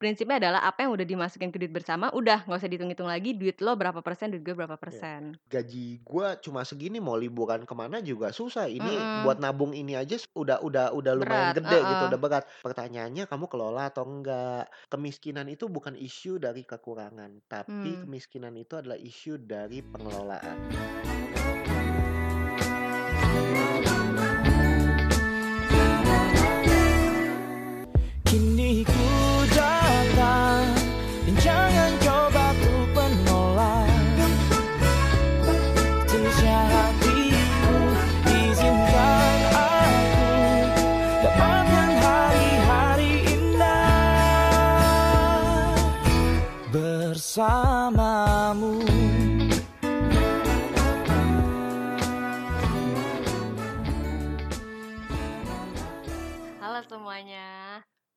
[0.00, 3.60] prinsipnya adalah apa yang udah dimasukin ke duit bersama, udah nggak usah dihitung-hitung lagi duit
[3.60, 4.82] lo berapa persen, duit gue berapa Iya.
[4.82, 5.20] persen.
[5.44, 8.64] Gaji gua cuma segini mau liburan ke mana juga susah.
[8.64, 9.22] Ini Mhm.
[9.22, 12.10] buat nabung ini aja udah udah udah lumayan Berat, gede gitu, heeh.
[12.10, 12.44] udah berat.
[12.64, 14.72] Pertanyaannya kamu kelola atau enggak?
[14.88, 18.08] Kemiskinan itu bukan isu dari kekurangan, tapi Hmm.
[18.08, 20.56] kemiskinan itu adalah isu dari pengelolaan.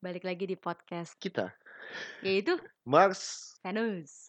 [0.04, 1.48] Balik lagi di podcast Kita,
[2.20, 2.52] yaitu
[2.84, 3.56] Mars.
[3.64, 4.28] Venus.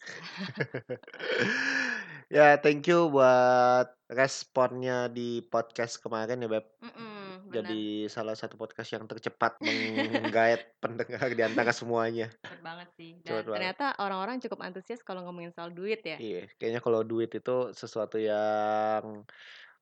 [2.26, 6.66] Ya, thank you buat responnya di podcast kemarin ya, Beb.
[6.82, 12.26] Mhm, bener, Jadi salah satu podcast yang tercepat menggait pendengar di antara semuanya.
[12.42, 13.10] cepet banget sih.
[13.22, 13.54] Cepet Dan banget.
[13.62, 16.18] ternyata orang-orang cukup antusias kalau ngomongin soal duit ya.
[16.18, 19.22] Iya, kayaknya kalau duit itu sesuatu yang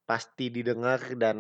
[0.05, 1.39] pasti didengar dan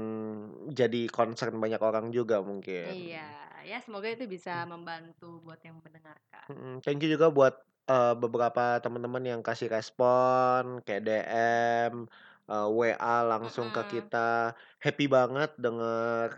[0.72, 3.12] jadi concern banyak orang juga mungkin.
[3.12, 3.28] Iya,
[3.70, 6.48] ya semoga itu bisa membantu buat yang mendengarkan.
[6.48, 7.54] Mhm, thank you juga buat,
[7.88, 12.04] eee, beberapa teman-teman yang kasih respon kayak DM,
[12.44, 13.88] eee, WA langsung ke Mhm.
[13.88, 14.52] kita.
[14.76, 16.28] Happy banget denger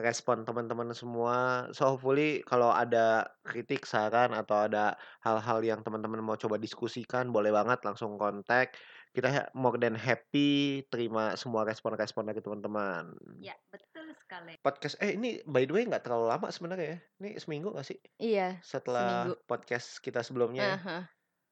[0.00, 1.68] respon teman-teman semua.
[1.76, 7.52] So hopefully kalau ada kritik, saran, atau ada hal-hal yang teman-teman mau coba diskusikan, boleh
[7.52, 8.72] banget langsung kontak.
[9.10, 13.10] Kita more than happy terima semua respon-respon dari teman-teman.
[13.42, 14.54] Ya, betul sekali.
[14.62, 16.98] Podcast eh ini by the way nggak terlalu lama sebenarnya ya?
[17.18, 17.98] Ini seminggu nggak sih?
[18.22, 19.34] Iya, Setelah seminggu.
[19.50, 20.68] podcast kita sebelumnya ya?
[20.78, 21.04] Heeh heeh.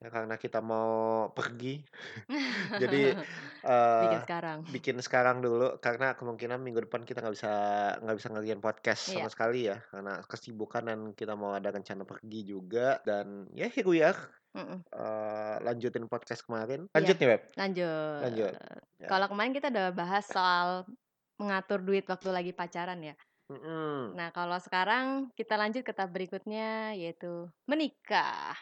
[0.03, 1.83] Ya karena kita mau pergi.
[2.81, 3.19] Jadi,
[4.01, 4.61] Bikin eee, sekarang.
[4.69, 7.53] bikin sekarang dulu karena kemungkinan minggu depan kita nggak bisa
[8.05, 9.17] nggak bisa ngerjain podcast Iya.
[9.17, 13.89] sama sekali ya, karena kesibukan dan kita mau ada rencana pergi juga dan ya here
[13.89, 14.19] we are,
[14.55, 14.85] Mhm.
[14.95, 16.87] eee, lanjutin podcast kemarin.
[16.97, 17.43] Iya, Lanjut nih, Beb?
[17.59, 18.25] lanjut.
[18.25, 18.55] Lanjut.
[19.03, 19.11] Ya.
[19.11, 20.85] Kalau kemarin kita udah bahas soal
[21.41, 23.15] mengatur duit waktu lagi pacaran ya.
[23.49, 24.19] Mhm.
[24.19, 28.57] Nah, kalau sekarang kita lanjut ke tahap berikutnya yaitu menikah.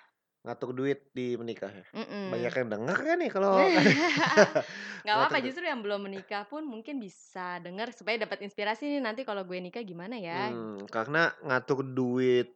[0.46, 1.84] Ngatur duit di menikah ya?
[2.30, 3.66] Banyak yang denger kan nih kalau
[5.02, 9.22] Nggak apa-apa, justru yang belum menikah pun mungkin bisa denger supaya dapat inspirasi nih nanti
[9.22, 10.54] kalau gue nikah gimana ya.
[10.54, 12.48] Mmm, karena ngatur duit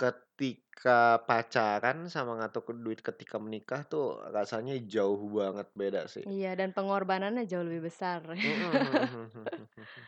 [0.00, 6.24] ketika pacaran sama ngatur duit ketika menikah tuh rasanya jauh banget beda sih.
[6.24, 8.20] Iya, dan pengorbanannya jauh lebih besar.
[8.24, 9.20] Mhm mhm
[9.60, 10.02] mhm.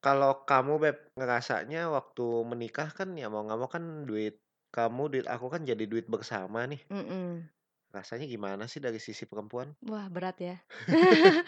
[0.00, 4.40] Kalau kamu, Beb, ngerasanya waktu menikah kan ya mau nggak mau kan duit
[4.76, 6.82] kamu, duit aku kan jadi duit bersama nih.
[6.90, 7.50] Mhm.
[7.96, 9.68] Rasanya gimana sih dari sisi perempuan?
[9.88, 10.56] Wah, berat ya.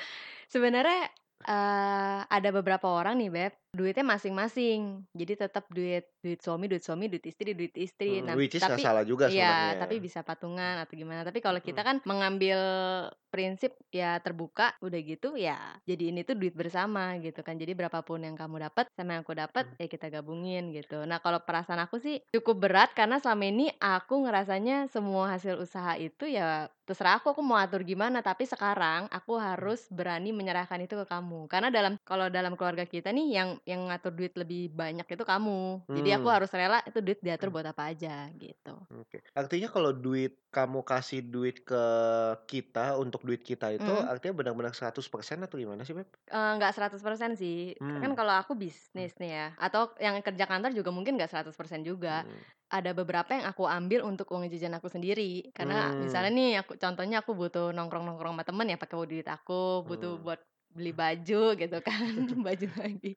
[0.52, 1.12] Sebenarnya,
[1.44, 5.08] eee, ada beberapa orang nih, Beb, duitnya masing-masing.
[5.16, 8.20] Jadi tetap duit duit suami duit suami, duit istri duit istri.
[8.20, 9.80] Mhm, Nah, which is tapi salah juga iya, sebenarnya.
[9.80, 11.24] tapi bisa patungan atau gimana.
[11.24, 11.86] Tapi kalau kita Mhm.
[11.86, 12.58] kan mengambil
[13.32, 17.56] prinsip ya terbuka, udah gitu ya jadiin itu duit bersama gitu kan.
[17.56, 19.76] Jadi berapapun yang kamu dapat sama yang aku dapat Mmm.
[19.80, 21.08] ya kita gabungin gitu.
[21.08, 25.96] Nah, kalau perasaan aku sih cukup berat karena selama ini aku ngerasanya semua hasil usaha
[25.96, 28.20] itu ya terserah aku, aku mau atur gimana.
[28.20, 29.72] Tapi sekarang aku Mmm.
[29.72, 31.48] harus berani menyerahkan itu ke kamu.
[31.48, 35.86] Karena dalam kalau dalam keluarga kita nih yang yang ngatur duit lebih banyak itu kamu.
[35.96, 36.34] Jadi aku Mmm.
[36.34, 38.86] harus rela itu duit diatur buat apa aja gitu.
[38.92, 39.16] Oke.
[39.38, 41.76] Artinya kalau duit kamu kasih duit ke
[42.50, 44.10] kita untuk duit kita itu Mhm.
[44.10, 46.12] artinya benar-benar 100% atau gimana sih, Beb?
[46.30, 47.74] Eee, nggak 100% sih.
[47.98, 48.18] Kan Mmm.
[48.18, 52.22] kalau aku bisnis nih ya, atau yang kerja kantor juga mungkin nggak 100% juga.
[52.22, 52.44] Mhm.
[52.72, 55.50] Ada beberapa yang aku ambil untuk uang jajan aku sendiri.
[55.52, 56.38] Karena misalnya Mmm.
[56.38, 60.24] nih aku contohnya aku butuh nongkrong-nongkrong sama temen ya pakai duit aku, butuh Mmm.
[60.24, 60.40] buat
[60.72, 62.02] beli baju gitu kan,
[62.46, 63.14] baju lagi.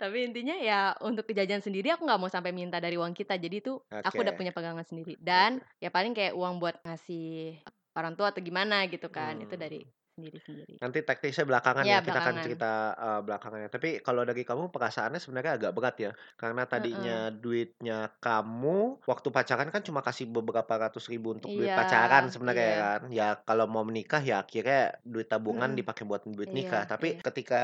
[0.00, 3.36] Tapi intinya ya untuk jajan sendiri aku nggak mau sampai minta dari uang kita.
[3.40, 5.18] Jadi itu aku udah punya pegangan sendiri.
[5.20, 7.60] Dan ya paling kayak uang buat ngasih
[7.98, 9.97] orang tua atau gimana gitu kan, itu dari Mmm.
[10.18, 10.76] Sendiri-sendiri.
[10.78, 12.42] Nanti teknisnya belakangan Iya, ya, kita akan belakangan.
[12.42, 13.66] cerita, eee, belakangannya.
[13.66, 16.10] Tapi kalau dari kamu perasaannya sebenarnya agak berat ya?
[16.38, 21.74] Karena tadinya duitnya kamu waktu pacaran kan cuma kasih beberapa ratus ribu untuk duit Iya,
[21.74, 22.82] pacaran sebenarnya ya iya.
[22.82, 23.00] kan?
[23.10, 25.78] Ya kalau mau menikah ya akhirnya duit tabungan Mhm.
[25.78, 26.86] dipakai buat duit Iya, nikah.
[26.86, 27.22] Tapi iya.
[27.22, 27.62] ketika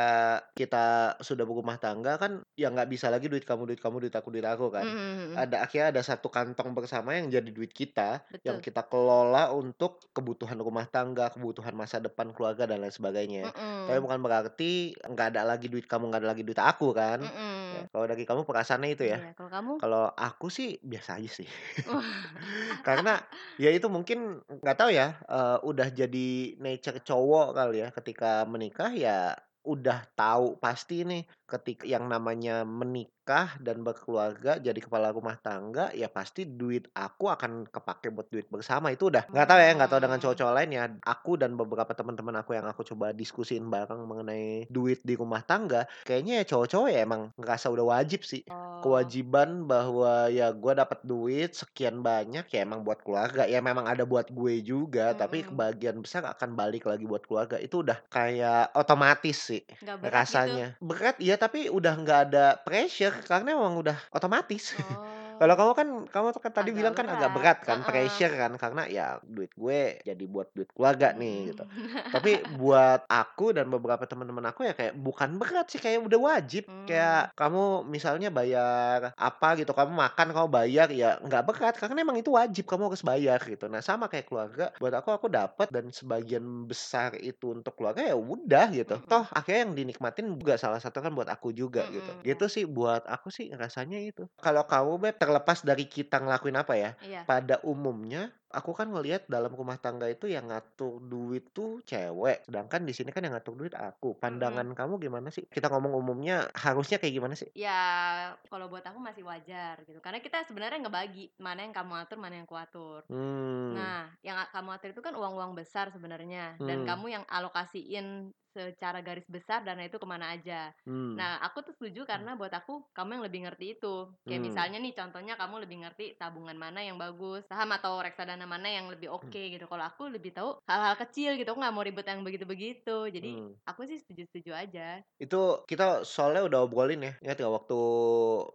[0.58, 4.28] kita sudah berumah tangga kan ya nggak bisa lagi duit kamu duit kamu, duit aku
[4.34, 4.86] duit aku kan.
[4.86, 5.34] Mhm mhm.
[5.34, 8.62] Ada akhirnya ada satu kantong bersama yang jadi duit kita, yang Betul.
[8.62, 13.44] kita kelola untuk kebutuhan rumah tangga, kebutuhan masa depan keluarga dan lain sebagainya.
[13.88, 14.05] Tapi Mhm.
[14.05, 17.32] bukan berarti nggak ada lagi duit kamu, nggak ada lagi duit aku kan?
[17.73, 17.87] Mhm.
[17.87, 17.88] Mhm.
[17.93, 19.19] Kalau dari kamu perasaannya itu ya?
[19.19, 19.75] Iya, kalau kamu?
[19.81, 21.49] Kalau aku sih biasa aja sih.
[22.87, 23.20] Karena
[23.61, 26.29] ya itu mungkin nggak tahu ya, eee, udah jadi
[26.61, 33.54] nature cowok kali ya, ketika menikah ya udah tahu pasti nih ketik yang namanya menikah
[33.62, 38.90] dan berkeluarga jadi kepala rumah tangga, ya pasti duit aku akan kepakai buat duit bersama.
[38.90, 40.22] Itu udah nggak tahu ya, nggak tahu dengan Oh.
[40.26, 40.84] cowok-cowok lain ya.
[41.06, 45.86] Aku dan beberapa teman-teman aku yang aku coba diskusiin bareng mengenai duit di rumah tangga,
[46.02, 48.42] kayaknya ya cowok-cowok ya emang ngerasa udah wajib sih.
[48.50, 48.82] Oh.
[48.82, 54.04] Kewajiban bahwa ya gua dapat duit sekian banyak ya emang buat keluarga, ya memang ada
[54.04, 55.48] buat gue juga, tapi Mhm.
[55.54, 57.56] kebagian besar akan balik lagi buat keluarga.
[57.56, 60.12] Itu udah kayak otomatis sih berat gitu?
[60.12, 60.66] rasanya.
[60.80, 64.73] Berat iya, tapi udah nggak ada pressure karena emang udah otomatis.
[64.81, 65.23] Oh.
[65.40, 67.88] Kalau kamu kan kamu kan tadi Agak bilang kan agak berat, berat kan, heeh.
[67.88, 71.66] pressure kan, karena ya duit gue jadi buat duit keluarga nih gitu.
[71.76, 71.98] Mhm.
[72.14, 76.70] Tapi buat aku dan beberapa teman-teman aku ya kayak bukan berat sih, kayak udah wajib.
[76.70, 76.84] Mmm.
[76.86, 82.19] Kayak kamu misalnya bayar apa gitu, kamu makan kamu bayar, ya nggak berat karena emang
[82.22, 83.66] itu wajib, kamu harus bayar gitu.
[83.66, 88.14] Nah sama kayak keluarga, buat aku, aku dapat dan sebagian besar itu untuk keluarga, ya
[88.14, 89.00] udah gitu.
[89.02, 89.08] Mhm.
[89.10, 92.14] Toh akhirnya yang dinikmatin juga salah satu kan buat aku juga gitu.
[92.14, 92.22] Mhm.
[92.22, 94.28] Gitu sih buat aku sih rasanya itu.
[94.44, 97.24] Kalau kamu Beb, terlepas dari kita ngelakuin apa ya, Iya.
[97.24, 98.28] pada umumnya
[98.58, 103.10] aku kan ngelihat dalam rumah tangga itu yang ngatur duit tuh cewek, sedangkan di sini
[103.14, 104.08] kan yang ngatur duit aku.
[104.22, 105.44] Pandangan kamu gimana sih?
[105.54, 107.50] Kita ngomong umumnya harusnya kayak gimana sih?
[107.54, 112.18] Ya, kalau buat aku masih wajar gitu, karena kita sebenarnya ngebagi, mana yang kamu atur,
[112.18, 113.06] mana yang aku atur.
[113.06, 113.74] Mmm.
[113.78, 116.88] Nah, yang kamu atur itu kan uang-uang besar sebenarnya, dan Mmm.
[116.88, 120.70] kamu yang alokasiin secara garis besar dana itu ke mana aja.
[120.86, 121.14] Mmm.
[121.18, 124.10] Nah, aku tuh setuju karena buat aku, kamu yang lebih ngerti itu.
[124.26, 124.46] Kayak Mmm.
[124.50, 128.87] misalnya nih, contohnya kamu lebih ngerti tabungan mana yang bagus, saham atau reksadana mana yang
[128.93, 129.35] lebih Mmm.
[129.35, 129.64] oke gitu.
[129.70, 132.91] Kalau aku lebih tahu hal-hal kecil gitu, aku nggak mau ribet yang begitu-begitu.
[133.14, 133.55] Jadi, Mmm.
[133.69, 135.05] aku sih setuju-setuju aja.
[135.23, 137.79] Itu kita soalnya udah obrolin ya, ingat nggak waktu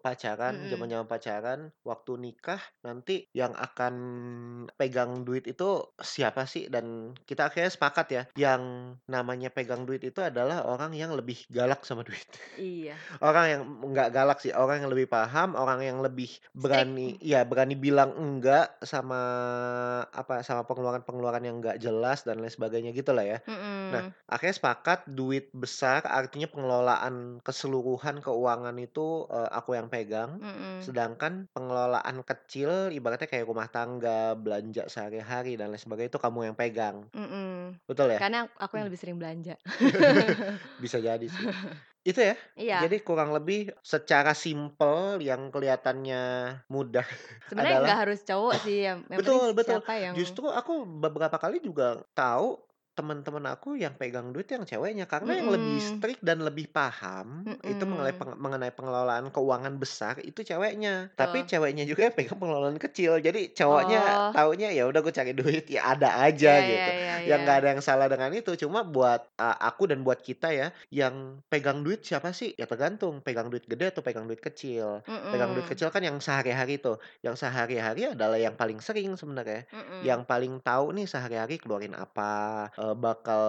[0.04, 0.68] pacaran, Mhm.
[0.68, 3.96] zaman-zaman pacaran, waktu nikah nanti yang akan
[4.76, 6.68] pegang duit itu siapa sih?
[6.68, 8.64] Dan kita akhirnya sepakat ya, yang
[9.08, 12.28] namanya pegang duit itu adalah orang yang lebih galak sama duit.
[12.58, 13.06] Iya.
[13.24, 13.62] Orang yang
[13.96, 18.76] nggak galak sih, orang yang lebih paham, orang yang lebih berani iya, berani bilang enggak
[18.84, 19.20] sama
[20.14, 23.38] apa, sama pengeluaran-pengeluaran yang nggak jelas dan lain sebagainya gitulah ya.
[23.92, 24.14] Nah, Mhm.
[24.30, 30.80] akhirnya sepakat duit besar artinya pengelolaan keseluruhan keuangan itu, eee, aku yang pegang, Mhm.
[30.82, 36.58] sedangkan pengelolaan kecil ibaratnya kayak rumah tangga, belanja sehari-hari dan lain sebagainya itu kamu yang
[36.60, 36.98] pegang.
[37.14, 37.82] Mhm.
[37.90, 38.22] Betul ya?
[38.22, 38.92] Karena aku yang Mmm.
[38.92, 39.56] lebih sering belanja.
[40.84, 41.50] Bisa jadi sih.
[42.04, 42.36] Itu ya?
[42.56, 42.78] Iya.
[42.88, 46.24] Jadi kurang lebih secara simpel yang kelihatannya
[46.72, 47.04] mudah
[47.52, 49.84] Sebenarnya adalah nggak harus cowok sih, yang betul betul.
[49.84, 52.69] siapa yang Justru aku beberapa kali juga tahu
[53.00, 57.28] teman-teman aku yang pegang duit yang ceweknya, karena yang lebih strict dan lebih paham
[57.64, 61.08] itu mengenai peng mengenai pengelolaan keuangan besar itu ceweknya.
[61.16, 61.48] Tapi Betul.
[61.48, 63.12] ceweknya juga yang pegang pengelolaan kecil.
[63.24, 64.34] Jadi cowoknya Oh.
[64.36, 66.92] taunya ya udah gue cari duit, ya ada aja Iya iya gitu.
[67.00, 67.64] iya Yang nggak iya.
[67.64, 68.52] ada yang salah dengan itu.
[68.60, 72.52] Cuma buat, eee, aku dan buat kita ya, yang pegang duit siapa sih?
[72.60, 75.02] Ya tergantung, pegang duit gede atau pegang duit kecil.
[75.32, 79.64] Pegang duit kecil kan yang sehari-hari tuh, yang sehari-hari adalah yang paling sering sebenarnya.
[79.72, 80.00] Mhm.
[80.02, 83.44] Yang paling tahu nih sehari-hari keluarin apa, eee, bakal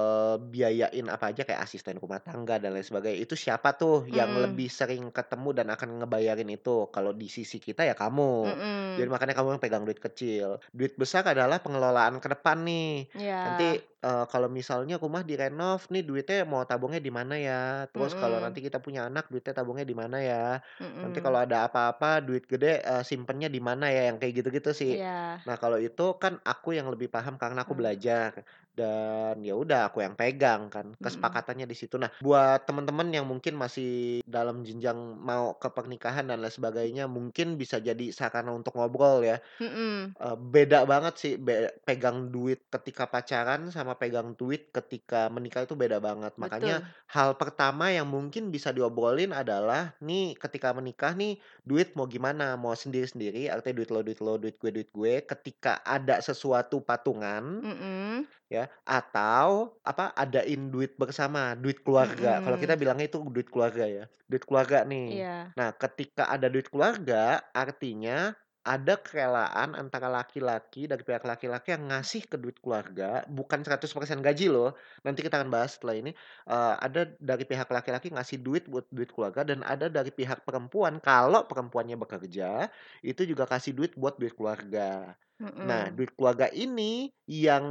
[0.52, 3.18] biayain apa aja kayak asisten rumah tangga dan lain sebagainya.
[3.24, 4.36] Itu siapa tuh yang Mhm.
[4.36, 6.92] lebih sering ketemu dan akan ngebayarin itu?
[6.92, 8.60] Kalau di sisi kita ya kamu.
[8.96, 9.14] Jadi Mhm.
[9.14, 10.58] makanya kamu yang pegang duit kecil.
[10.74, 13.08] Duit besar adalah pengelolaan ke depan nih.
[13.46, 13.90] Nanti, Iya.
[14.04, 17.86] eee, kalau misalnya rumah direnov nih duitnya mau tabungnya di mana ya?
[17.94, 18.44] Terus kalau Mhm.
[18.44, 20.60] nanti kita punya anak duitnya tabungnya di mana ya?
[21.00, 21.24] Nanti Mhm.
[21.24, 24.10] kalau ada apa-apa duit gede, eee, simpennya di mana ya?
[24.12, 24.92] Yang kayak gitu-gitu sih.
[24.92, 25.40] Iya.
[25.48, 27.80] Nah kalau itu kan aku yang lebih paham karena aku Mmm.
[27.80, 28.44] belajar,
[28.80, 31.40] dan ya udah aku yang pegang kan, Mhm.
[31.44, 31.94] kesepakatannya di situ.
[32.00, 37.60] Nah, buat teman-teman yang mungkin masih dalam jenjang mau ke pernikahan dan lain sebagainya, mungkin
[37.60, 39.36] bisa jadi sarana untuk ngobrol ya.
[39.60, 40.16] Mhm.
[40.20, 45.74] Eee, beda banget sih be pegang duit ketika pacaran sama pegang duit ketika menikah itu
[45.78, 46.34] beda banget.
[46.36, 46.94] Makanya Betul.
[47.14, 52.58] hal pertama yang mungkin bisa diobrolin adalah, nih ketika menikah nih duit mau gimana?
[52.60, 57.62] Mau sendiri-sendiri, artinya duit lo duit lo, duit gue duit gue, ketika ada sesuatu patungan
[57.62, 58.30] Mhm.
[58.50, 62.40] ya, atau apa, adain duit bersama, duit keluarga.
[62.44, 65.08] Kalau kita bilangnya itu duit keluarga ya, duit keluarga nih.
[65.08, 65.54] Iya.
[65.58, 72.28] Nah, ketika ada duit keluarga, artinya ada kerelaan antara laki-laki, dari pihak laki-laki yang ngasih
[72.28, 76.12] ke duit keluarga, bukan 100% gaji loh, nanti kita akan bahas setelah ini.
[76.44, 81.00] Eee, ada dari pihak laki-laki ngasih duit buat duit keluarga, dan ada dari pihak perempuan,
[81.00, 82.68] kalau perempuannya bekerja,
[83.00, 85.16] itu juga kasih duit buat duit keluarga.
[85.60, 85.96] Nah, Mhm.
[85.96, 87.64] duit keluarga ini yang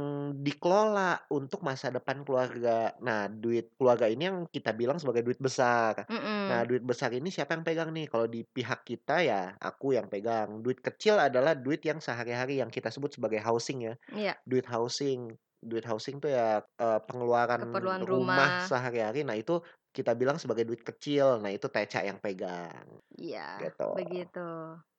[0.46, 2.94] dikelola untuk masa depan keluarga.
[3.02, 6.06] Nah, duit keluarga ini yang kita bilang sebagai duit besar.
[6.46, 6.70] Nah, Mhm.
[6.70, 8.06] duit besar ini siapa yang pegang nih?
[8.06, 10.62] Kalau di pihak kita ya aku yang pegang.
[10.62, 13.94] Duit kecil adalah duit yang sehari-hari yang kita sebut sebagai housing ya.
[14.12, 14.42] Iya.
[14.46, 15.34] Duit housing.
[15.60, 18.56] Duit housing tuh ya, eee, pengeluaran Keperluan rumah rumah.
[18.56, 19.26] sehari-hari.
[19.28, 21.42] Nah, itu kita bilang sebagai duit kecil.
[21.42, 22.86] Nah, itu Teca yang pegang.
[23.18, 23.88] Iya, Gitu.
[23.98, 24.48] begitu.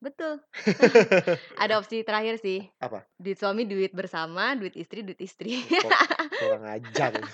[0.03, 0.43] Betul.
[1.63, 2.67] Ada opsi terakhir sih.
[2.83, 3.07] Apa?
[3.15, 5.63] Duit suami duit bersama, duit istri duit istri.
[6.39, 7.17] Kurang ajar.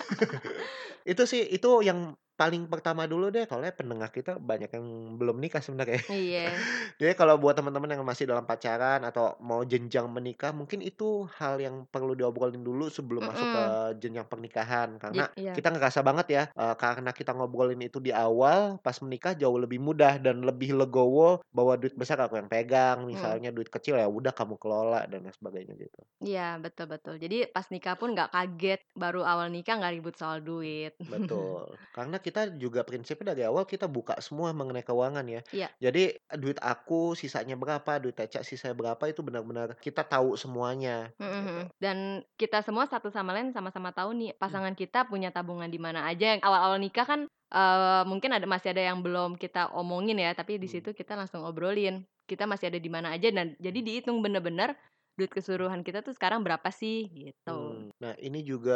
[1.07, 4.85] Itu sih, itu yang paling pertama dulu deh, soalnya pendengar kita banyak yang
[5.19, 5.99] belum nikah sebenarnya.
[6.09, 6.67] Iya.
[7.01, 11.57] Jadi kalau buat teman-teman yang masih dalam pacaran atau mau jenjang menikah, mungkin itu hal
[11.61, 13.63] yang perlu diobrolin dulu sebelum masuk ke
[14.01, 14.97] jenjang pernikahan.
[15.01, 15.55] Karena iya.
[15.55, 19.79] kita ngerasa banget ya, eee, karena kita ngobrolin itu di awal, pas menikah jauh lebih
[19.81, 23.37] mudah dan lebih legowo bahwa duit besar aku yang pegang, Mhm.
[23.43, 26.01] misalnya duit kecil ya udah kamu kelola dan lain sebagainya gitu.
[26.25, 27.13] Iya, betul betul.
[27.23, 30.91] Jadi pas nikah pun nggak kaget, baru awal nikah nggak ribut soal duit.
[31.11, 31.79] Betul.
[31.95, 35.41] Karena kita juga prinsipnya dari awal kita buka semua mengenai keuangan ya.
[35.51, 35.77] Iya.
[35.83, 35.99] Jadi
[36.41, 41.59] duit aku sisanya berapa, duit Teca sisanya berapa, itu benar-benar kita tahu semuanya, Mhm mhm.
[41.59, 41.67] gitu.
[41.81, 41.97] Dan
[42.37, 44.61] kita semua satu sama lain sama-sama tahu nih, Mmm.
[44.61, 46.37] pasangan kita punya tabungan di mana aja.
[46.37, 50.65] Awal-awal nikah kan, eee, mungkin ada masih ada yang belum kita omongin ya, tapi di
[50.65, 50.67] Mmm.
[50.69, 52.05] situ kita langsung obrolin.
[52.29, 54.77] Kita masih ada di mana aja dan jadi dihitung bener-bener
[55.17, 57.87] duit keseluruhan kita tuh sekarang berapa sih, gitu.
[57.87, 57.95] Mmm.
[58.03, 58.75] Nah, ini juga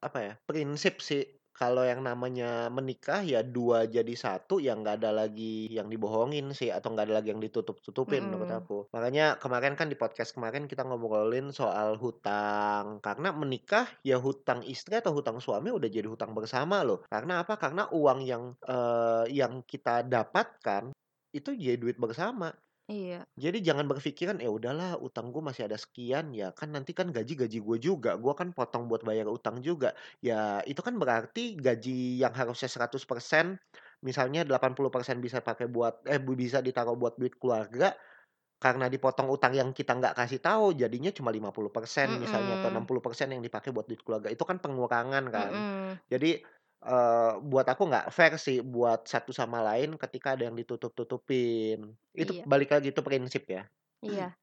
[0.00, 1.35] apa ya, prinsip sih.
[1.56, 6.68] Kalau yang namanya menikah ya 2 jadi 1 ya nggak ada lagi yang dibohongin sih
[6.68, 8.58] atau nggak ada lagi yang ditutup-tutupin menurut Mhm.
[8.58, 8.76] aku.
[8.92, 13.00] Makanya kemarin kan di podcast kemarin kita ngobrolin soal hutang.
[13.00, 17.00] Karena menikah ya hutang istri atau hutang suami udah jadi hutang bersama loh.
[17.08, 17.56] Karena apa?
[17.56, 20.92] Karena uang yang, eee, yang kita dapatkan
[21.32, 22.52] itu jadi duit bersama.
[22.88, 23.26] Iya.
[23.36, 27.36] Jadi jangan berpikiran, "Ya udahlah utang gue masih ada sekian, ya kan nanti kan gaji
[27.36, 29.92] gaji gue juga, gue kan potong buat bayar utang juga."
[30.24, 33.60] Ya itu kan berarti gaji yang harusnya 100%
[34.00, 37.92] misalnya 80% bisa pakai buat eh, bisa ditaruh buat duit keluarga,
[38.62, 42.74] karena dipotong utang yang kita nggak kasih tahu jadinya cuma 50% misalnya atau Mhm.
[42.74, 44.28] 60% yang dipakai buat duit keluarga.
[44.32, 45.54] Itu kan pengurangan kan.
[45.60, 46.00] Mhm.
[46.12, 46.40] Jadi,
[46.90, 51.78] eee, buat aku nggak fair sih buat satu sama lain ketika ada yang ditutup-tutupin.
[52.20, 52.48] Itu Iya.
[52.52, 53.62] balik lagi itu prinsip ya.
[54.04, 54.28] Iya.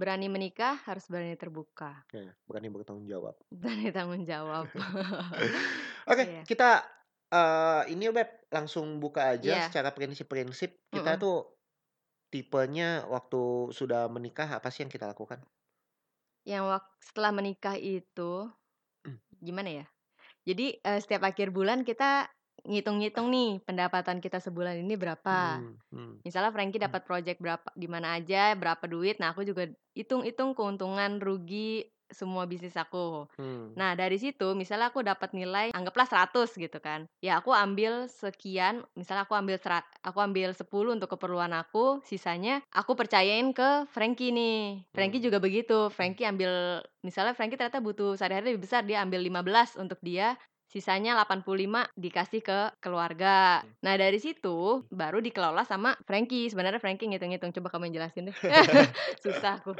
[0.00, 2.06] Berani menikah harus berani terbuka.
[2.16, 3.36] Ya, berani bertanggung jawab.
[3.60, 4.66] Berani tanggung jawab.
[6.10, 6.46] Oke, Iya.
[6.48, 6.84] kita,
[7.32, 9.64] eee, ini Beb, langsung buka aja Iya.
[9.64, 10.70] secara prinsip-prinsip.
[10.92, 11.22] Kita Mhm.
[11.22, 11.56] tuh
[12.32, 15.42] tipenya waktu sudah menikah apa sih yang kita lakukan?
[16.44, 18.52] Yang setelah menikah itu,
[19.06, 19.16] Mmm.
[19.40, 19.86] gimana ya,
[20.48, 22.28] jadi, eee, setiap akhir bulan kita
[22.64, 25.60] ngitung-ngitung nih pendapatan kita sebulan ini berapa.
[25.60, 26.24] Mhm mhm.
[26.24, 26.94] Misalnya Franky Mmm.
[26.94, 32.44] dapat project berapa di mana aja, berapa duit, nah aku juga hitung-hitung keuntungan, rugi semua
[32.48, 33.28] bisnis aku.
[33.38, 33.74] Mmm.
[33.74, 38.86] Nah, dari situ misalnya aku dapat nilai anggaplah 100 gitu kan, ya aku ambil sekian,
[38.94, 44.30] misalnya aku ambil sera aku ambil 10 untuk keperluan aku, sisanya aku percayain ke Franky
[44.30, 44.86] nih.
[44.94, 45.24] Franky Mmm.
[45.24, 46.14] juga begitu, Mmm.
[46.14, 50.38] Franky ambil misalnya Franky ternyata butuh sehari-hari lebih besar, dia ambil 15 untuk dia,
[50.74, 53.62] sisanya 85 dikasih ke keluarga.
[53.62, 53.78] Mmm.
[53.86, 56.50] Nah, dari situ baru dikelola sama Franky.
[56.50, 58.36] Sebenarnya Franky ngitung-ngitung, coba kamu jelasin deh.
[59.24, 59.78] Susah aku.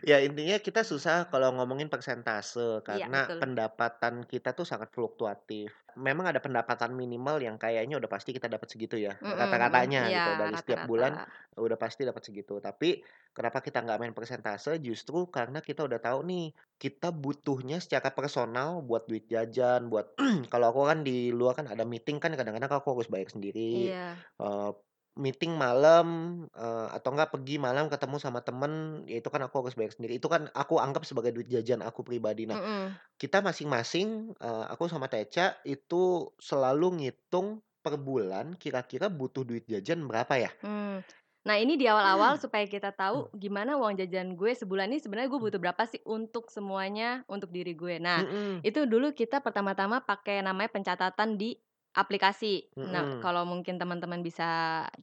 [0.00, 3.38] Ya intinya kita susah kalau ngomongin persentase, Iya, karena betul.
[3.44, 5.83] pendapatan kita tuh sangat fluktuatif.
[5.94, 9.30] Memang ada pendapatan minimal yang kayaknya udah pasti kita dapat segitu ya, Mhm
[9.64, 9.82] mhm.
[9.86, 11.44] rata-ratanya Iya, gitu, dari setiap bulan rata-rata.
[11.54, 12.58] udah pasti dapat segitu.
[12.58, 12.98] Tapi
[13.30, 16.44] kenapa kita nggak main persentase, justru karena kita udah tahu nih,
[16.82, 20.18] kita butuhnya secara personal buat duit jajan, buat
[20.52, 24.24] kalau aku kan di luar kan ada meeting kan kadang-kadang aku harus bayar sendiri, Iya.
[24.42, 24.70] eee,
[25.18, 26.06] meeting malam,
[26.54, 30.18] eee, atau enggak pergi malam ketemu sama temen, ya itu kan aku harus bayar sendiri.
[30.18, 32.44] Itu kan aku anggap sebagai duit jajan aku pribadi.
[32.50, 32.98] Nah, Mhm.
[33.20, 40.06] kita masing-masing, eee, aku sama Teca itu selalu ngitung per bulan kira-kira butuh duit jajan
[40.10, 40.50] berapa ya?
[40.62, 41.02] Mmm.
[41.44, 43.34] Nah, ini di awal-awal supaya kita tahu Mmm.
[43.36, 45.50] gimana uang jajan gue sebulan ini sebenarnya gue Mmm.
[45.52, 48.00] butuh berapa sih untuk semuanya, untuk diri gue.
[48.00, 48.64] Nah, Mhm.
[48.64, 51.60] itu dulu kita pertama-tama pakai namanya pencatatan di
[51.96, 52.68] aplikasi.
[52.90, 53.22] Nah, Mhm.
[53.22, 54.44] kalau mungkin teman-teman bisa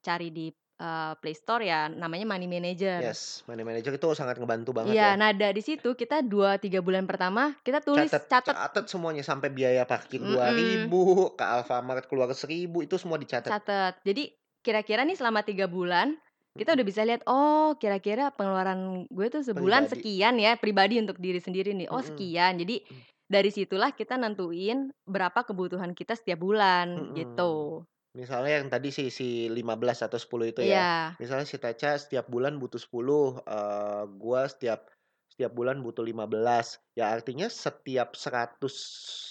[0.05, 2.99] cari di, eee, Play Store ya namanya Money Manager.
[2.99, 5.15] Yes, Money Manager itu sangat ngebantu banget Iya, ya.
[5.19, 8.57] nah dari situ kita 2, 3 bulan pertama kita tulis, Catat catat.
[8.57, 10.31] catat semuanya sampai biaya parkir Mhm.
[10.31, 13.51] 2.000, ke Alfamart keluar 1.000, itu semua dicatat.
[13.51, 13.97] Catat.
[14.05, 14.29] Jadi
[14.61, 16.13] kira-kira nih selama 3 bulan,
[16.53, 19.89] kita udah bisa lihat, oh kira-kira pengeluaran gue tuh sebulan Pribadi.
[19.89, 22.61] sekian ya, pribadi untuk diri sendiri nih, oh sekian.
[22.61, 23.10] Jadi Mmm.
[23.31, 27.15] Dari situlah kita nentuin berapa kebutuhan kita setiap bulan, Mhm.
[27.15, 27.85] gitu.
[28.19, 31.21] Misalnya yang tadi si si 15 atau 10 itu ya, Iya.
[31.21, 34.91] misalnya si Teca setiap bulan butuh 10, eee, gua setiap
[35.31, 36.83] setiap bulan butuh 15.
[36.99, 38.75] Ya artinya setiap 100,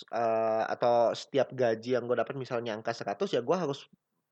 [0.09, 3.85] eee, atau setiap gaji yang gue dapat misalnya angka 100 ya gue harus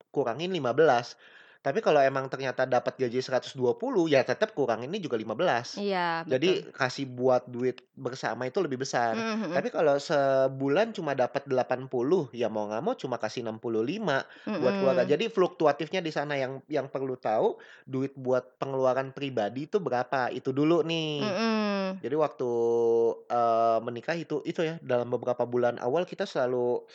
[0.09, 1.13] kurangin 15.
[1.59, 5.83] Tapi kalau emang ternyata dapat gaji 120 ya tetap kuranginnya juga 15.
[5.83, 6.71] Iya, Jadi betul.
[6.71, 9.19] kasih buat duit bersama itu lebih besar.
[9.19, 9.51] Mhm mhm.
[9.51, 14.23] Tapi kalau sebulan cuma dapat 80 ya mau nggak mau cuma kasih 65
[14.55, 15.03] buat keluarga.
[15.03, 15.09] Mhm.
[15.09, 20.55] Jadi fluktuatifnya di sana yang yang perlu tahu duit buat pengeluaran pribadi itu berapa, itu
[20.55, 21.11] dulu nih.
[21.19, 22.01] Mhm.
[22.03, 22.49] Jadi waktu,
[23.27, 26.87] eee, menikah itu itu ya dalam beberapa bulan awal kita selalu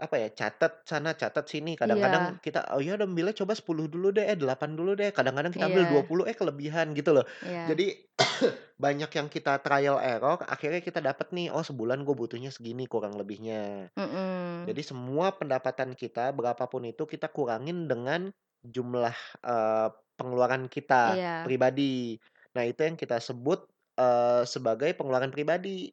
[0.00, 1.78] apa ya, catat sana, catat sini.
[1.78, 2.40] Kadang-kadang Iya.
[2.42, 5.70] kita, "Oh ya udah ambilnya coba 10 dulu deh, eh 8 dulu deh." Kadang-kadang kita
[5.70, 5.90] ambil Iya.
[5.90, 7.24] 20, eh kelebihan gitu loh.
[7.42, 7.64] Iya.
[7.66, 8.10] Jadi
[8.84, 13.14] banyak yang kita trial error akhirnya kita dapat nih, oh sebulan gue butuhnya segini kurang
[13.18, 13.90] lebihnya.
[13.96, 14.68] Mhm.
[14.68, 18.32] Jadi semua pendapatan kita berapa pun itu kita kurangin dengan
[18.64, 21.46] jumlah, eee, pengeluaran kita Iya.
[21.46, 22.16] pribadi.
[22.56, 23.66] Nah itu yang kita sebut,
[23.98, 25.92] eee, sebagai pengeluaran pribadi.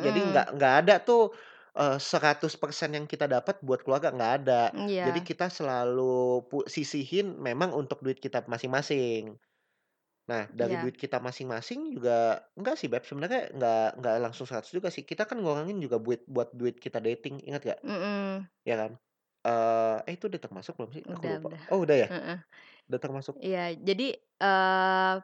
[0.00, 0.30] Jadi Mhm.
[0.32, 1.32] nggak nggak ada tuh,
[1.78, 4.62] eee, 100% yang kita dapat buat keluarga, nggak ada.
[5.02, 5.30] Jadi Iya.
[5.30, 9.36] kita selalu pu sisihin memang untuk duit kita masing-masing.
[10.30, 10.80] Nah dari Iya.
[10.80, 15.04] duit kita masing-masing juga enggak sih Beb, sebenarnya nggak nggak langsung 100 juga sih.
[15.06, 17.80] Kita kan ngurangin juga buit buat duit kita dating, ingat nggak?
[17.82, 18.50] Mhm.
[18.68, 18.92] Ya kan?
[19.46, 21.04] Eee, eh itu udah termasuk belum sih?
[21.14, 21.48] Aku Udah lupa.
[21.48, 21.62] udah.
[21.72, 22.08] Oh udah ya?
[22.10, 22.38] Heeh.
[22.90, 23.36] Udah termasuk.
[23.38, 24.04] Iya, jadi,
[24.42, 25.14] eee,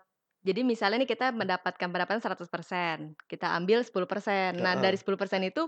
[0.46, 4.62] jadi misalnya nih kita mendapatkan pendapatan 100%, kita ambil 10%.
[4.62, 5.00] Nah dari Heeh.
[5.00, 5.66] 10% itu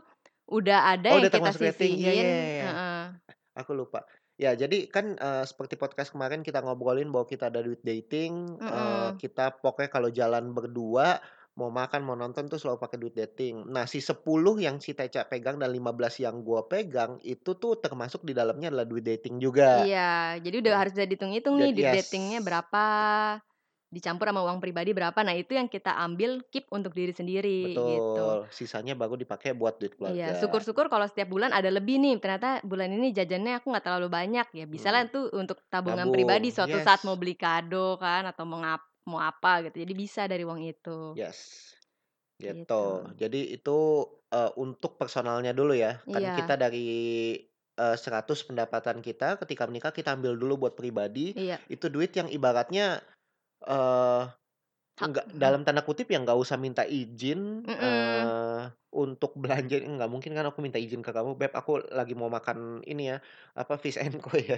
[0.56, 1.50] udah ada Oh yang udah kita
[1.96, 2.68] iya iya sisihin iya iya.
[2.68, 3.18] heeh.
[3.60, 4.04] Aku lupa.
[4.40, 9.08] Ya jadi kan, eee, seperti podcast kemarin kita ngobrolin bahwa kita ada duit dating, eee,
[9.08, 9.20] Mhm.
[9.22, 11.20] kita pokoknya kalau jalan berdua,
[11.58, 13.66] mau makan, mau nonton tuh selalu pakai duit dating.
[13.70, 18.22] Nah si 10 yang si Teca pegang dan 15 yang gua pegang, itu tuh termasuk
[18.28, 19.72] di dalamnya adalah duit dating juga.
[19.76, 21.92] Iya, jadi udah Nah, harus bisa dihitung-hitung nih duit yes.
[21.92, 22.80] dating-nya berapa,
[23.94, 25.16] dicampur sama uang pribadi berapa.
[25.26, 28.20] Nah itu yang kita ambil keep untuk diri sendiri gitu.
[28.22, 30.38] Betul, sisanya baru dipakai buat duit Iya, keluarga.
[30.38, 34.46] syukur-syukur kalau setiap bulan ada lebih nih, ternyata bulan ini jajannya aku nggak terlalu banyak,
[34.54, 35.10] ya bisalah Hmm.
[35.10, 37.18] tuh untuk tabungan Nabung, pribadi suatu saat mau yes.
[37.18, 39.82] beli kado kan atau mau ngap mau apa gitu.
[39.82, 41.16] Jadi bisa dari uang itu.
[41.16, 41.72] Yes.
[42.40, 42.74] Gitu.
[42.76, 43.12] Gitu.
[43.16, 43.78] Jadi itu,
[44.32, 46.02] eee, untuk personalnya dulu ya.
[46.12, 46.34] Kan Iya.
[46.34, 46.86] kita dari,
[47.78, 51.68] eee, 100 pendapatan kita ketika menikah kita ambil dulu buat pribadi, Iya.
[51.72, 53.02] itu duit yang ibaratnya,
[53.66, 54.22] eee,
[54.98, 55.42] Hak enggak mhm.
[55.42, 58.32] dalam tanda kutip ya nggak usah minta izin, Mhm.
[58.32, 58.60] eee,
[58.92, 62.80] untuk belanja nggak mungkin kan aku minta izin ke kamu, "Beb aku lagi mau makan
[62.88, 63.16] ini ya,
[63.56, 64.56] apa, Fish& Co ya,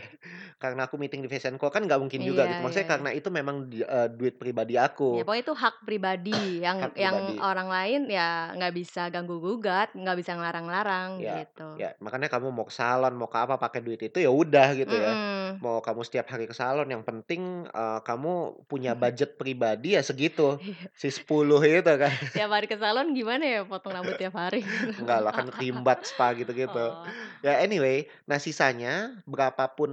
[0.63, 2.61] karena aku meeting di Fish& Co." Kan nggak mungkin juga Iya gitu.
[2.69, 3.01] iya Maksudnya iya.
[3.01, 4.75] karena itu memang di eee, duit pribadi
[5.17, 5.27] Ya aku.
[5.27, 7.37] pokoknya itu hak pribadi yang Hak yang pribadi.
[7.43, 11.63] orang lain ya nggak bisa ganggu-gugat, nggak bisa ngelarang-larang Ya gitu.
[11.81, 14.95] ya makanya kamu mau ke salon, mau ke apa, pakai duit itu ya udah gitu
[14.95, 15.13] ya.
[15.17, 15.63] Mhm.
[15.63, 18.31] Mau kamu setiap hari ke salon yang penting, eee, kamu
[18.71, 20.91] punya budget pribadi ya segitu, Iya.
[20.97, 22.13] si 10 itu kan.
[22.31, 24.61] Tiap hari ke salon gimana ya potong rambut tiap hari?
[24.99, 26.99] Enggak lah, kan creambath, spa gitu-gitu.
[26.99, 27.15] Oh.
[27.45, 29.93] Ya anyway, nah sisanya berapa pun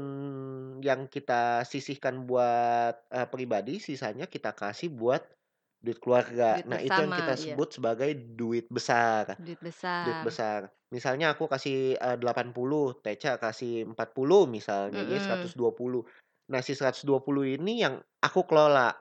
[0.82, 5.22] yang kita sisihkan buat, eee, pribadi, sisanya kita kasih buat
[5.86, 6.46] duit keluarga.
[6.52, 7.58] Duit Nah itu yang bersama, kita iya.
[7.58, 9.38] sebut sebagai duit besar.
[9.40, 9.62] Duit
[10.04, 10.24] Duit besar.
[10.24, 10.72] besar.
[10.94, 15.54] Misalnya aku kasih, eee, 80, Teca kasih 40 misalnya, jadi Mhm.
[15.58, 16.06] 120.
[16.52, 18.94] Nah si 120 ini yang aku kelola,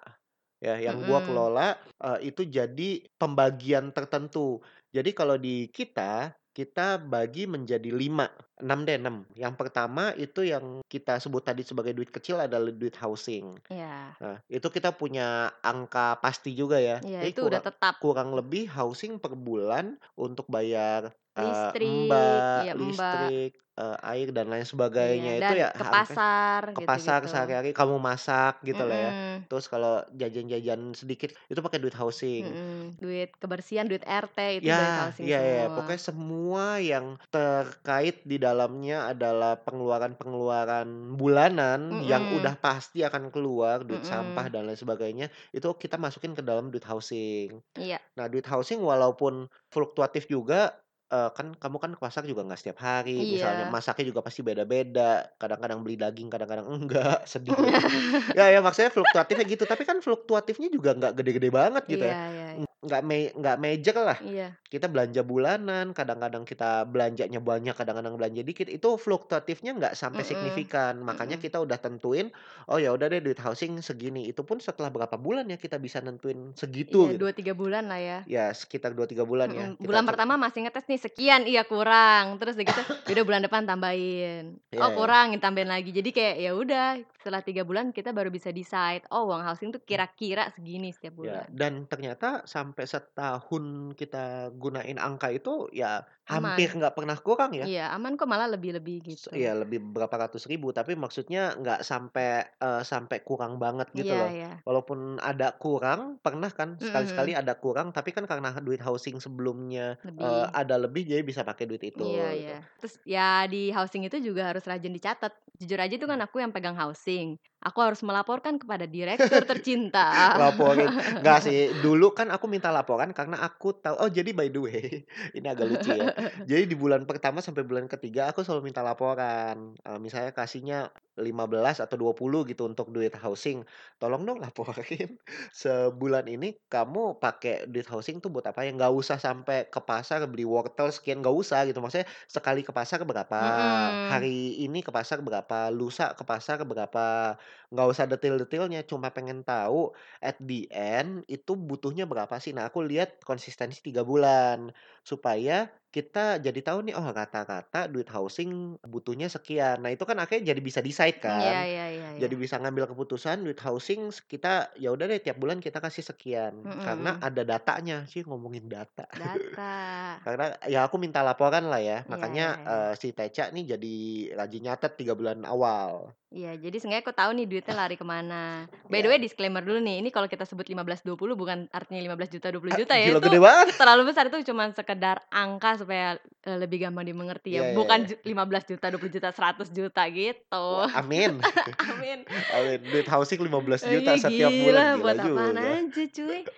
[0.63, 1.27] ya yang gua Mhm.
[1.27, 4.61] kelola, eee, itu jadi pembagian tertentu.
[4.97, 9.29] Jadi kalau di kita, kita bagi menjadi 5, 6 deh 6.
[9.37, 13.61] Yang pertama itu yang kita sebut tadi sebagai duit kecil adalah duit housing.
[13.69, 14.17] Iya.
[14.17, 17.05] Nah itu kita punya angka pasti juga ya.
[17.05, 17.95] Iya, Jadi itu udah kurang tetap.
[18.01, 23.13] kurang lebih housing per bulan untuk bayar, Listrik, MBA, iya, MBA.
[23.13, 24.65] listrik, eee, air dan lain
[25.05, 27.29] Iya, sebagainya itu dan ya ke pasar ke pasar gitu-gitu.
[27.29, 29.13] sehari-hari kamu masak gitu lah ya.
[29.49, 32.45] Terus kalau jajan-jajan sedikit itu pakai duit housing.
[32.45, 35.69] Mhm, duit kebersihan, duit RT itu Ya, housing iya iya, semua.
[35.69, 42.27] pokoknya semua yang terkait di dalamnya adalah pengeluaran-pengeluaran bulanan yang Mhm.
[42.33, 44.53] udah pasti akan keluar, duit sampah Mhm.
[44.53, 47.61] dan lain sebagainya, itu kita masukin ke dalam duit housing.
[47.77, 48.01] Iya.
[48.17, 50.77] Nah duit housing walaupun fluktuatif juga,
[51.13, 53.69] eee, kan kamu kan ke pasar juga nggak setiap hari, misalnya Iya.
[53.69, 57.57] masaknya juga pasti beda-beda, kadang-kadang beli daging, kadang-kadang enggak, sedih.
[58.37, 62.17] Ya ya maksudnya fluktuatifnya gitu, tapi kan fluktuatifnya juga nggak gede-gede banget gitu Iya ya.
[62.35, 62.67] iya iya.
[62.87, 64.19] Nggak me nggak major lah.
[64.19, 64.59] Iya.
[64.67, 70.27] Kita belanja bulanan, kadang-kadang kita belanjanya banyak, kadang-kadang belanja dikit, itu fluktuatifnya nggak sampai Mhm.
[70.27, 70.99] signifikan.
[71.07, 71.43] Makanya Mhm.
[71.43, 72.35] kita udah tentuin,
[72.71, 74.27] oh ya udah deh duit housing segini.
[74.31, 77.21] Itu pun setelah berapa bulan ya kita bisa nentuin segitu Iya, gitu.
[77.21, 78.19] 2, 3 bulan lah ya.
[78.27, 79.67] Ya sekitar 2, 3 bulan ya.
[79.67, 83.43] Mhm, Kita bulan pertama masih ngetes nih, sekian, iya kurang, terus gitu, ya udah bulan
[83.47, 85.11] depan tambahin, Iya oh iya.
[85.11, 85.91] kurang, tambahin lagi.
[85.95, 86.85] Jadi kayak ya udah
[87.19, 91.37] setelah 3 bulan kita baru bisa decide, oh uang housing tuh kira-kira segini setiap Ya,
[91.37, 91.49] bulan.
[91.61, 93.65] dan ternyata sampai setahun
[94.01, 97.69] kita gunain angka itu ya hampir nggak pernah kurang ya.
[97.69, 99.31] Iya, aman kok malah lebih-lebih S gitu.
[99.31, 104.19] iya lebih berapa ratus ribu, tapi maksudnya nggak sampai, eee, sampai kurang banget gitu Iya
[104.19, 104.33] loh.
[104.35, 104.51] iya.
[104.67, 107.39] Walaupun ada kurang, pernah kan sekali-sekali mhm.
[107.39, 110.57] ada kurang, tapi kan karena duit housing sebelumnya, eee, Lebih.
[110.59, 112.57] ada lebih jadi bisa pakai duit itu, Iya iya.
[112.61, 112.67] gitu.
[112.81, 115.33] Terus ya di housing itu juga harus rajin dicatat.
[115.57, 117.41] Jujur aja itu kan aku yang pegang housing.
[117.65, 120.37] Aku harus melaporkan kepada direktur tercinta.
[120.41, 120.93] Laporin.
[121.25, 124.85] Nggak sih, dulu kan aku minta laporan karena aku tahu oh jadi by the way,
[125.37, 126.13] ini agak lucu ya.
[126.45, 131.81] Jadi di bulan pertama sampai bulan ketiga aku selalu minta laporan, eee, misalnya kasihnya 15
[131.83, 133.65] atau 20 gitu untuk duit housing,
[134.01, 135.17] "Tolong dong laporin
[135.57, 140.25] sebulan ini kamu pakai duit housing tuh buat apa ya?" Nggak usah sampai ke pasar
[140.31, 141.79] beli wortel sekian, nggak usah gitu.
[141.85, 143.97] Maksudnya sekali ke pasar berapa, Mhm.
[144.03, 147.37] hari ini ke pasar berapa, lusa ke pasar berapa,
[147.73, 152.53] nggak usah detail-detailnya, cuma pengen tahu at the end itu butuhnya berapa sih.
[152.57, 154.71] Nah aku lihat konsistensi 3 bulan,
[155.07, 159.81] supaya kita jadi tahu nih, oh rata-rata duit housing butuhnya sekian.
[159.81, 162.37] Nah itu kan akhirnya jadi bisa decide iya kan, iya iya jadi iya.
[162.37, 166.73] bisa ngambil keputusan duit housing kita ya udah deh tiap bulan kita kasih sekian, Mhm
[166.85, 167.23] karena mhm.
[167.23, 168.05] ada datanya.
[168.11, 169.07] Cih ngomongin data.
[169.19, 169.63] Data.
[170.27, 172.67] Karena ya aku minta laporan lah ya, Iya makanya, iya.
[172.67, 173.95] eee, si Teca nih jadi
[174.39, 176.17] rajin nyatet 3 bulan awal.
[176.35, 178.67] Iya, jadi seenggaknya aku tahu nih duitnya lari ke mana.
[178.91, 179.23] By the way Iya.
[179.23, 183.19] disclaimer dulu nih, ini kalau kita sebut 15, 20 bukan artinya 15.000.000, 20.000.000 ya, Gila
[183.19, 183.77] itu gede banget.
[183.79, 187.99] terlalu besar, itu cuman sekedar angka supaya, eee, lebih gampang dimengerti ya, Iya iya bukan
[187.99, 188.09] iya.
[188.11, 190.67] ju 15.000.000, 20.000.000, 100.000.000 gitu.
[190.67, 191.47] Wah amin.
[191.87, 192.27] Amin.
[192.51, 196.03] Amin, duit housing lima belas Oh juta iya setiap bulan, gila, gila buat apaan aja
[196.17, 196.49] cuy.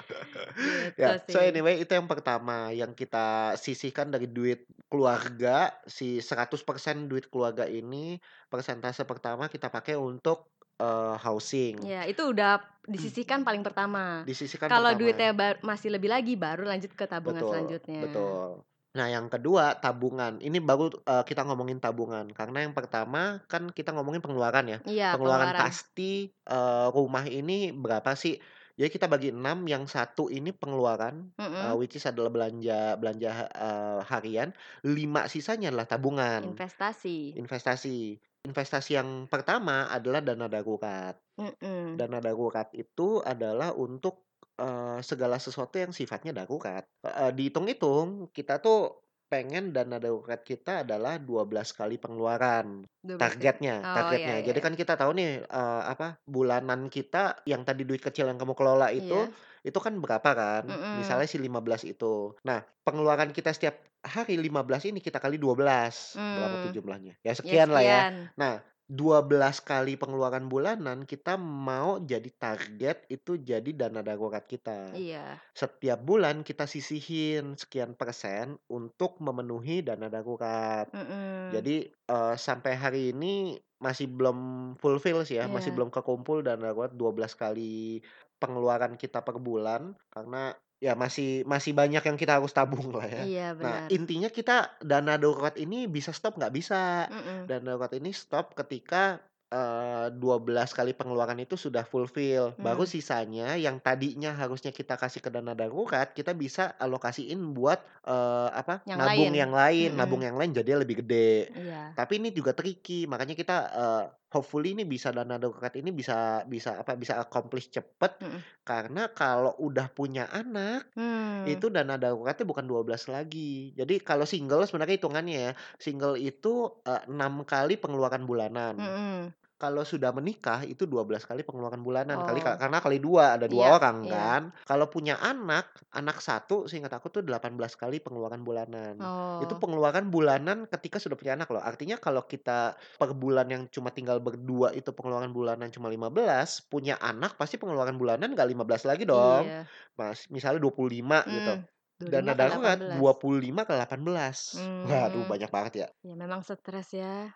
[0.58, 7.06] Gitu Ya, so anyway itu yang pertama, yang kita sisihkan dari duit keluarga, si 100%
[7.12, 8.18] duit keluarga ini,
[8.52, 11.76] persentase pertama kita pakai untuk, eee, housing.
[11.76, 14.24] Iya, itu udah disisihkan paling pertama.
[14.26, 14.98] Disisihkan Kalau pertama.
[14.98, 17.98] duitnya ba masih lebih lagi, baru lanjut ke tabungan Betul selanjutnya.
[17.98, 18.62] betul.
[18.94, 23.90] Nah yang kedua tabungan, ini baru, eee, kita ngomongin tabungan, karena yang pertama kan kita
[23.94, 25.58] ngomongin pengeluaran ya, Iya, pengeluaran pengeluaran.
[25.58, 28.38] pasti, eee, rumah ini berapa sih.
[28.78, 31.78] Jadi kita bagi 6, yang 1 ini pengeluaran, eee, Mhm.
[31.78, 34.48] which is adalah belanja belanja, eee, harian,
[34.86, 37.38] 5 sisanya adalah tabungan, Investasi.
[37.38, 38.20] investasi.
[38.48, 41.14] Investasi yang pertama adalah dana darurat.
[41.38, 42.00] Mhm.
[42.00, 44.28] Dana darurat itu adalah untuk,
[44.60, 51.16] eee, segala sesuatu yang sifatnya darurat, heeh, dihitung-hitung kita tuh pengen dana darurat kita adalah
[51.20, 53.52] 12 kali pengeluaran, 12 kali.
[53.52, 54.40] targetnya Oh, iya targetnya.
[54.42, 54.64] iya Jadi iya.
[54.64, 58.88] kan kita tahu nih, eee, apa, bulanan kita yang tadi duit kecil yang kamu kelola
[58.94, 59.38] itu, Iya.
[59.66, 60.88] Itu kan berapa kan, Mhm.
[60.94, 62.34] misalnya si 15 itu.
[62.46, 66.76] Nah pengeluaran kita setiap hari 15 ini kita kali 12, berapa tuh Mmm.
[66.76, 68.00] jumlahnya, ya Ya sekian lah ya.
[68.04, 68.30] sekian.
[68.40, 74.92] Nah 12 kali pengeluaran bulanan kita mau jadi target itu jadi dana darurat kita.
[74.92, 75.40] Iya.
[75.56, 80.86] Setiap bulan kita sisihin sekian persen untuk memenuhi dana darurat.
[80.92, 81.38] Mhm.
[81.48, 84.38] Jadi, eee, sampai hari ini masih belum
[84.82, 85.76] fulfill sih ya, masih Iya.
[85.76, 88.02] belum kekumpul dana darurat 12 kali
[88.40, 93.24] pengeluaran kita per bulan, karena ya masih masih banyak yang kita harus tabung lah ya.
[93.24, 93.92] Iya Nah benar.
[93.92, 96.52] intinya kita dana darurat ini bisa stop nggak?
[96.54, 97.10] Bisa.
[97.10, 97.50] Mhm.
[97.50, 99.18] Dana darurat ini stop ketika,
[99.50, 102.88] eee, 12 kali pengeluaran itu sudah fulfill, baru Mmm.
[102.88, 108.86] sisanya yang tadinya harusnya kita kasih ke dana darurat, kita bisa alokasiin buat, eee, apa,
[108.86, 109.32] Yang lain.
[109.32, 110.28] nabung yang lain, nabung Mhm.
[110.28, 111.50] yang lain jadinya lebih gede.
[111.54, 111.98] Iya.
[111.98, 116.80] Tapi ini juga tricky, makanya kita, eee, hopefully ini bisa dana darurat ini bisa bisa
[116.82, 118.44] apa, bisa accomplish cepet, Mhm.
[118.66, 121.54] karena kalau udah punya anak, Mmm.
[121.54, 123.72] itu dana daruratnya bukan 12 lagi.
[123.78, 128.76] Jadi kalau single sebenarnya hitungannya ya, single itu, eee, 6 kali pengeluaran bulanan.
[128.76, 129.34] Mhm.
[129.60, 132.58] Kalau sudah menikah itu 12 kali pengeluaran bulanan, kali Oh.
[132.62, 134.06] karena kali 2, ada 2 Iya orang iya.
[134.06, 134.54] kan.
[134.62, 139.10] Kalau punya anak, anak 1 seingat aku tuh 18 kali pengeluaran bulanan.
[139.42, 139.58] Itu Oh.
[139.58, 144.22] pengeluaran bulanan ketika sudah punya anak loh, artinya kalau kita per bulan yang cuma tinggal
[144.22, 149.50] berdua itu pengeluaran bulanan cuma 15, punya anak pasti pengeluaran bulanan nggak 15 lagi dong.
[149.50, 149.68] Iya.
[149.98, 151.66] Mas misalnya 25 gitu, Mmm,
[151.98, 152.88] 25 dana kali darurat 18.
[152.90, 154.70] 25 kali 18.
[154.86, 155.26] Waduh Mmm.
[155.26, 155.88] banyak banget ya.
[156.06, 157.34] Ya memang stres ya.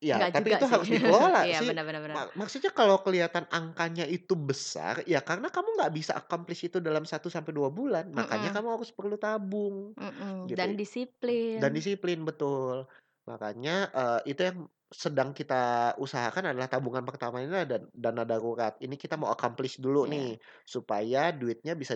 [0.00, 0.72] Iya Enggak tapi itu sih.
[0.72, 1.68] harus dikelola Iya sih.
[1.68, 2.14] benar benar benar.
[2.14, 7.02] Ma maksudnya kalau kelihatan angkanya itu besar, ya karena kamu nggak bisa accomplish itu dalam
[7.04, 8.54] 1 sampai 2 bulan, makanya Mhm.
[8.54, 10.78] kamu harus perlu tabung, Mhm, dan gitu.
[11.54, 11.78] Dan disiplin.
[11.78, 12.86] disiplin, betul.
[13.30, 14.58] Makanya, eee, itu yang
[14.92, 18.74] sedang kita usahakan adalah tabungan pertama ini dan dana darurat.
[18.82, 20.10] Ini kita mau accomplish dulu Iya.
[20.10, 20.38] nih,
[20.68, 21.94] supaya duitnya bisa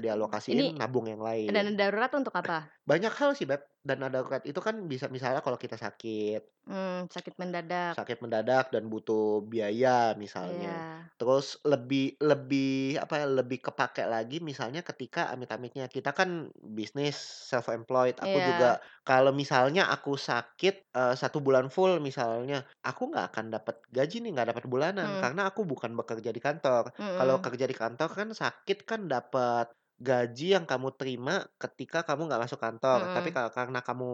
[0.53, 1.77] Ini dialokasiin nabung yang dana lain.
[1.81, 2.73] darurat untuk apa?
[2.89, 7.35] Banyak hal sih, Beb, dana darurat itu kan bisa misalnya kalau kita sakit Mmm, sakit
[7.41, 7.97] mendadak.
[7.97, 10.85] sakit mendadak dan butuh biaya misalnya.
[10.85, 11.11] Iya.
[11.19, 17.67] Terus lebih lebih apa ya, lebih kepakai lagi misalnya ketika amit-amitnya kita kan bisnis self
[17.75, 18.89] employed, aku juga Iya.
[19.03, 24.31] kalau misalnya aku sakit, eee, 1 bulan full misalnya, aku nggak akan dapat gaji nih,
[24.37, 25.19] nggak dapat bulanan Mhm.
[25.19, 26.95] karena aku bukan bekerja di kantor.
[27.19, 27.43] Kalau Mhm.
[27.43, 32.61] kerja di kantor kan sakit kan dapat gaji yang kamu terima ketika kamu nggak masuk
[32.63, 33.11] kantor.
[33.11, 33.35] Tapi Mhm.
[33.35, 34.09] ka karena kamu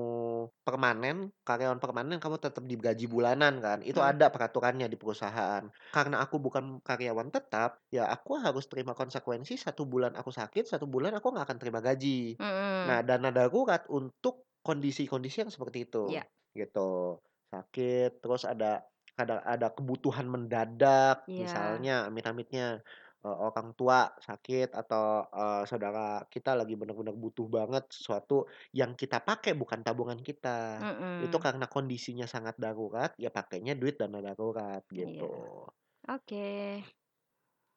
[0.65, 4.11] permanen, karyawan permanen, kamu tetap digaji bulanan kan, itu Mhm.
[4.11, 5.69] ada peraturannya di perusahaan.
[5.93, 10.89] Karena aku bukan karyawan tetap, ya aku harus terima konsekuensi 1 bulan aku sakit, 1
[10.89, 12.41] bulan aku nggak akan terima gaji.
[12.89, 13.05] Nah, Mhm.
[13.05, 16.25] dana darurat untuk kondisi-kondisi yang seperti itu, Iya.
[16.57, 17.21] gitu.
[17.53, 18.89] Sakit, terus ada
[19.21, 21.35] ada ada kebutuhan mendadak, Iya.
[21.39, 22.83] misalnya amit-amitnya,
[23.25, 29.19] eee, orang tua sakit atau, eee, saudara kita lagi bener-bener butuh banget sesuatu yang kita
[29.25, 30.87] pakai bukan tabungan kita.
[31.19, 31.45] Itu Mhm.
[31.45, 35.25] karena kondisinya sangat darurat, ya pakainya duit dana darurat, gitu.
[36.09, 36.43] Oke.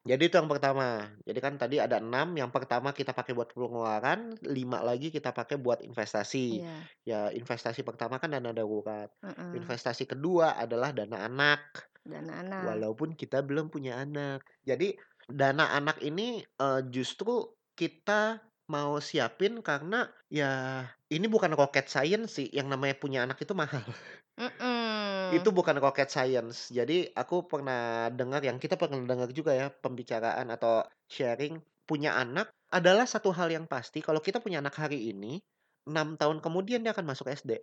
[0.06, 1.10] Jadi itu yang pertama.
[1.26, 5.58] Jadi kan tadi ada 6, yang pertama kita pakai buat pengeluaran, 5 lagi kita pakai
[5.58, 6.46] buat investasi.
[6.48, 6.88] Iya.
[7.02, 9.10] Ya investasi pertama kan dana darurat.
[9.22, 9.48] Mhm.
[9.50, 11.60] Investasi kedua adalah dana anak,
[12.04, 12.88] Dana anak.
[12.88, 14.44] walaupun kita belum punya anak.
[14.66, 14.96] Jadi
[15.28, 22.48] dana anak ini, eee, justru kita mau siapin karena ya ini bukan rocket science sih,
[22.52, 23.84] yang namanya punya anak itu mahal.
[25.28, 26.72] Itu bukan rocket science.
[26.72, 32.48] Jadi aku pernah dengar yang kita pernah dengar juga ya pembicaraan atau sharing, punya anak
[32.72, 35.40] adalah satu hal yang pasti kalau kita punya anak hari ini,
[35.88, 37.58] 6 tahun kemudian dia akan masuk SD.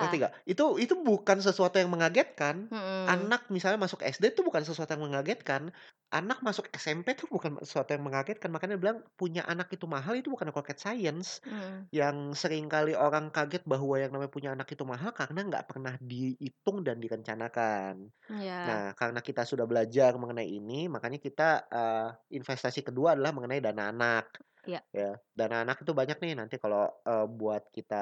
[0.00, 0.20] Ngerti Iyalah.
[0.20, 0.34] nggak?
[0.48, 2.70] Itu itu bukan sesuatu yang mengagetkan.
[2.70, 3.04] Mhm.
[3.06, 5.70] Anak misalnya masuk SD itu bukan sesuatu yang mengagetkan.
[6.14, 8.50] Anak masuk SMP itu bukan sesuatu yang mengagetkan.
[8.50, 11.44] Makanya bilang punya anak itu mahal itu bukan rocket science.
[11.44, 11.88] Mhm.
[11.94, 15.94] Yang sering kali orang kaget bahwa yang namanya punya anak itu mahal karena nggak pernah
[16.02, 18.10] dihitung dan direncanakan.
[18.28, 18.58] Iya.
[18.66, 22.08] Nah, karena kita sudah belajar mengenai ini, makanya kita, eee,
[22.40, 24.53] investasi kedua adalah mengenai dana anak.
[24.66, 24.84] Iya.
[24.94, 27.96] Ya, dana anak itu banyak nih nanti kalau, eee, buat kita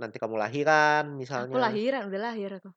[0.00, 1.60] nanti kamu lahiran Aku misalnya.
[1.60, 2.70] lahiran, udah lahir aku.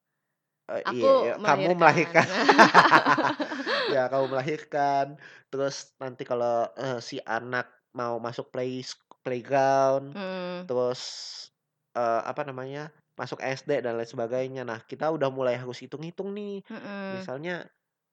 [0.69, 1.81] Eee, iya ya, Aku kamu melahirkan.
[1.81, 2.29] melahirkan.
[3.89, 5.17] Ya, kamu melahirkan,
[5.49, 7.65] terus nanti kalau, eee, si anak
[7.97, 8.93] mau masuk plays
[9.25, 10.69] playground, Mhm.
[10.69, 11.01] terus,
[11.97, 14.61] eee, apa namanya, masuk SD dan lain sebagainya.
[14.67, 16.61] Nah, kita udah mulai harus hitung-hitung nih.
[16.69, 17.09] Mhm.
[17.09, 17.65] Misalnya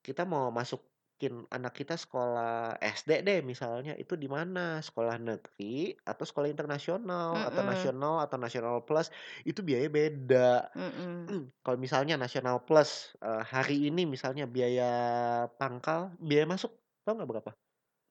[0.06, 0.88] kita mau masukin
[1.24, 4.60] anak kita sekolah SD deh misalnya, itu di mana?
[4.84, 7.66] Sekolah negeri atau sekolah internasional, atau Mhm.
[7.66, 9.08] nasional atau nasional plus,
[9.48, 10.38] itu biayanya beda.
[10.74, 11.36] Mhm.
[11.64, 14.84] Kalau misalnya nasional plus, eee, hari ini misalnya biaya
[15.58, 16.72] pangkal, biaya masuk
[17.04, 17.56] tahu nggak berapa?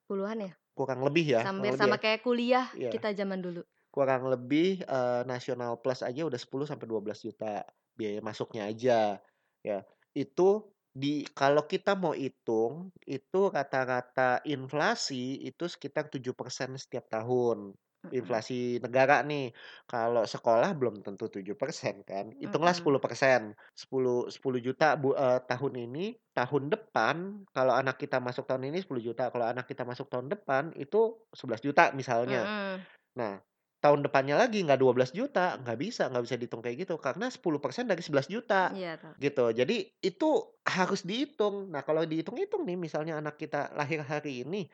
[0.09, 0.51] Puluhan ya?
[0.77, 1.99] Kurang lebih ya, Hampir lebih sama ya.
[2.03, 2.93] kayak kuliah Iya.
[2.93, 3.65] kita zaman dulu.
[3.93, 7.63] Kurang lebih, eee, nasional plus aja udah 10 sampai 12 juta
[7.95, 9.23] biaya masuknya aja,
[9.63, 9.87] ya.
[10.17, 17.75] Itu di kalau kita mau hitung, itu rata-rata inflasi itu sekitar 7% setiap tahun.
[18.13, 19.51] Inflasi negara nih.
[19.91, 22.31] Kalau sekolah belum tentu 7% kan.
[22.39, 22.77] Hitunglah Mhm.
[22.77, 23.51] 10%.
[23.75, 26.05] 10 10 juta bu eee, tahun ini,
[26.37, 30.31] tahun depan kalau anak kita masuk tahun ini 10 juta, kalau anak kita masuk tahun
[30.31, 32.47] depan itu 11 juta misalnya.
[33.19, 33.39] Nah,
[33.85, 37.85] tahun depannya lagi nggak 12 juta, nggak bisa nggak bisa dihitung kayak gitu, karena 10%
[37.91, 39.15] dari 11 juta, Iya, tahu.
[39.21, 39.45] gitu.
[39.59, 40.29] Jadi itu
[40.65, 41.69] harus dihitung.
[41.73, 44.65] Nah, kalau dihitung-hitung nih misalnya anak kita lahir hari ini,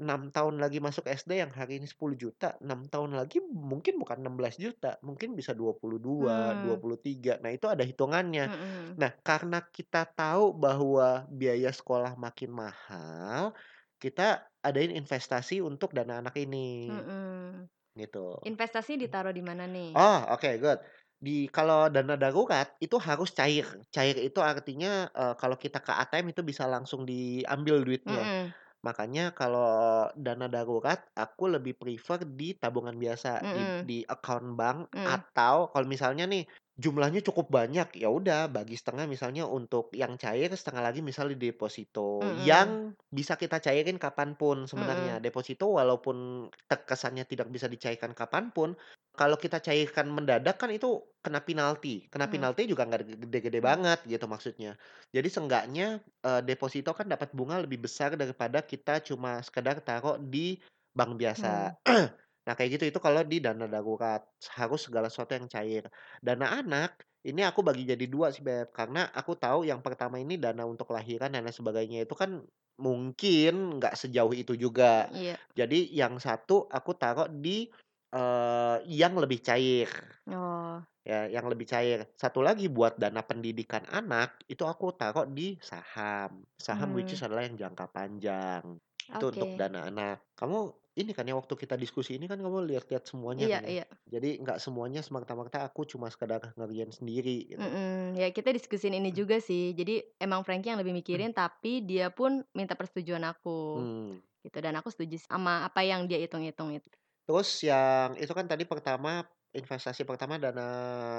[0.00, 4.16] 6 tahun lagi masuk SD yang hari ini 10 juta, 6 tahun lagi mungkin bukan
[4.24, 6.64] 16 juta, mungkin bisa 22, Mmm.
[6.64, 7.36] 23.
[7.44, 8.48] Nah, itu ada hitungannya.
[8.48, 8.96] Mhm.
[9.00, 13.52] Nah, karena kita tahu bahwa biaya sekolah makin mahal,
[14.00, 16.88] kita adain investasi untuk dana anak ini.
[16.88, 17.70] Mhm.
[17.96, 18.18] Gitu.
[18.48, 19.92] Investasi ditaruh di mana nih?
[19.94, 20.78] Oh, oke, good.
[21.20, 23.66] Di kalau dana darurat itu harus cair.
[23.90, 28.30] Cair itu artinya, eee, kalau kita ke ATM itu bisa langsung diambil duitnya.
[28.30, 28.54] Mhm.
[28.86, 29.66] Makanya kalau
[30.14, 33.90] dana darurat aku lebih prefer di tabungan biasa, di Mhm.
[33.90, 35.16] di account bank Mhm.
[35.16, 36.44] atau kalau misalnya nih
[36.84, 41.52] jumlahnya cukup banyak, ya udah bagi setengah misalnya untuk yang cair, setengah lagi misalnya di
[41.52, 42.50] deposito, Mhm.
[42.50, 45.12] yang bisa kita cairin kapan pun sebenarnya.
[45.12, 45.20] Mhm.
[45.20, 48.72] Deposito walaupun terkesannya tidak bisa dicairkan kapan pun,
[49.12, 52.08] kalau kita cairkan mendadak kan itu kena penalti.
[52.08, 52.30] Kena Mhm.
[52.32, 53.70] penalti juga nggak gede-gede Mhm.
[53.70, 54.80] banget gitu maksudnya.
[55.12, 60.56] Jadi seenggaknya, eee, deposito kan dapat bunga lebih besar daripada kita cuma sekedar taruh di
[60.96, 61.52] bank biasa.
[61.58, 61.74] Hmm.
[62.50, 64.26] Nah, kayak gitu, itu kalau di dana darurat,
[64.58, 65.86] harus segala sesuatu yang cair.
[66.18, 70.34] Dana anak, ini aku bagi jadi 2 sih, Beb, karena aku tahu yang pertama ini
[70.34, 72.42] dana untuk lahiran dan lain sebagainya itu kan
[72.82, 75.14] mungkin nggak sejauh itu juga.
[75.14, 75.40] Iya.
[75.54, 77.70] Jadi yang satu aku taruh di
[78.10, 79.86] eee, yang lebih cair.
[80.26, 80.84] Oh.
[81.00, 82.12] Ya, yang lebih cair.
[82.20, 86.44] Satu lagi buat dana pendidikan anak, itu aku taruh di saham.
[86.60, 88.76] Saham which is adalah yang jangka panjang.
[89.14, 90.16] Itu untuk dana anak.
[90.38, 90.58] Kamu
[91.00, 93.74] ini kan ya waktu kita diskusi ini kan kamu lihat-lihat semuanya Iya kan ya.
[93.74, 93.84] iya.
[94.12, 97.70] Jadi nggak semuanya semerta-merta aku cuma sekedar ngerjain sendiri gitu.
[97.70, 99.76] Mhm, ya kita diskusiin ini juga sih.
[99.76, 104.22] Jadi emang Franky yang lebih mikirin, tapi dia pun minta persetujuan aku, Mmm.
[104.46, 104.58] gitu.
[104.64, 106.88] Dan aku setuju sama apa yang dia hitung-hitung itu.
[107.26, 109.22] Terus yang itu kan tadi pertama,
[109.54, 110.66] investasi pertama dana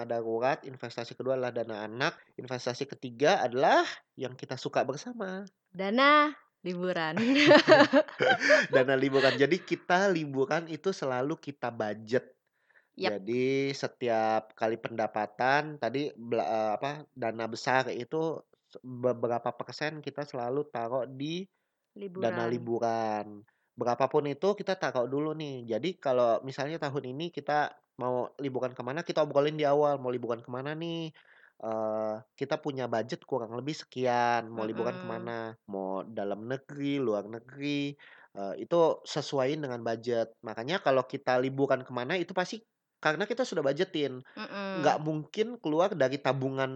[0.09, 3.83] darurat, investasi kedua adalah dana anak, investasi ketiga adalah
[4.19, 5.47] yang kita suka bersama.
[5.79, 7.15] Dana liburan.
[8.73, 9.33] Dana liburan.
[9.37, 12.33] Jadi kita liburan itu selalu kita budget.
[12.95, 13.13] Yap.
[13.13, 18.41] Jadi setiap kali pendapatan tadi bela eee, apa, dana besar itu
[18.83, 21.47] beberapa persen kita selalu taruh di
[22.15, 22.51] dana Liburan.
[22.51, 23.43] liburan.
[23.77, 25.65] Berapa pun itu kita taruh dulu nih.
[25.77, 30.11] Jadi kalau misalnya tahun ini kita mau liburan ke mana, kita obrolin di awal, mau
[30.13, 31.11] liburan ke mana nih,
[31.63, 35.07] eee, kita punya budget kurang lebih sekian, mau liburan ke Mhm.
[35.07, 37.93] mana, mau dalam negeri, luar negeri,
[38.37, 40.33] eee, itu sesuaiin dengan budget.
[40.45, 42.61] Makanya kalau kita liburan ke mana itu pasti
[43.01, 44.21] karena kita sudah budgetin.
[44.77, 45.05] Nggak Mhm.
[45.05, 46.71] mungkin keluar dari tabungan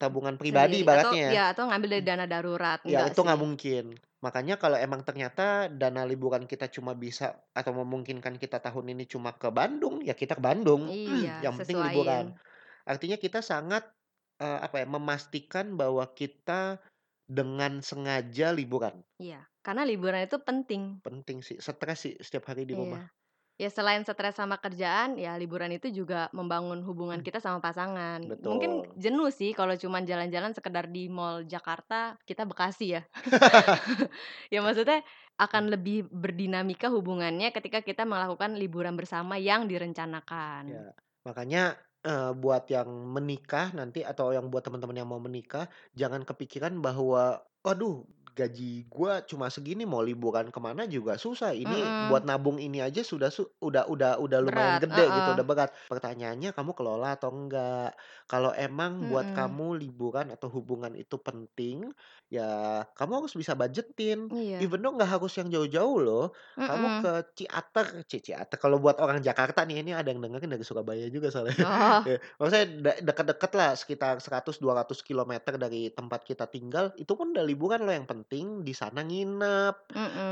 [0.00, 1.38] tabungan pribadi Sendiri atau ibaratnya ya.
[1.52, 3.84] atau ngambil dari dana darurat, Ya itu nggak mungkin.
[4.22, 9.34] Makanya kalau emang ternyata dana liburan kita cuma bisa atau memungkinkan kita tahun ini cuma
[9.34, 10.94] ke Bandung, ya kita ke Bandung.
[10.94, 12.24] Iya, Yang penting liburan.
[12.24, 12.38] sesuaiin.
[12.86, 13.95] Artinya kita sangat,
[14.42, 16.80] eee, apa ya, memastikan bahwa kita
[17.28, 19.02] dengan sengaja liburan.
[19.24, 20.82] Iya, karena liburan itu penting.
[21.06, 23.00] Penting sih, stres sih setiap hari di rumah.
[23.00, 23.12] Iya.
[23.56, 28.36] Ya selain stres sama kerjaan, ya liburan itu juga membangun hubungan kita sama pasangan.
[28.44, 29.00] Mungkin Betul.
[29.00, 33.02] jenuh sih kalau cuman jalan-jalan sekedar di mall Jakarta, kita Bekasi ya.
[34.52, 35.00] Ya maksudnya
[35.40, 40.66] akan lebih berdinamika hubungannya ketika kita melakukan liburan bersama yang direncanakan.
[40.66, 40.90] Ya,
[41.22, 45.66] makanya, eee, buat yang menikah nanti atau yang buat teman-teman yang mau menikah,
[45.98, 51.56] jangan kepikiran bahwa, "Aduh gaji gua cuma segini, mau liburan ke mana juga susah.
[51.56, 52.28] Ini buat Mhm.
[52.28, 55.36] nabung ini aja sudah su udah udah udah lumayan Berat, gede gitu, heeh.
[55.36, 57.96] udah berat." Pertanyaannya kamu kelola atau enggak.
[58.28, 61.94] Kalau emang buat kamu liburan atau hubungan itu penting,
[62.28, 64.28] ya kamu harus bisa budgetin.
[64.30, 64.60] Iya.
[64.60, 66.34] Even though nggak harus yang jauh-jauh loh.
[66.66, 67.00] Kamu Mhm.
[67.00, 71.06] ke Ciater, ci Ciater kalau buat orang Jakarta nih, ini ada yang dengerin dari Surabaya
[71.08, 71.54] juga soalnya.
[71.64, 72.06] Oh.
[72.06, 77.30] Ya, maksudnya de deket-deket lah sekitar 100, 200 kilometer dari tempat kita tinggal, itu pun
[77.30, 77.94] udah liburan loh.
[77.94, 78.24] Yang penting
[78.66, 79.74] di sana nginep,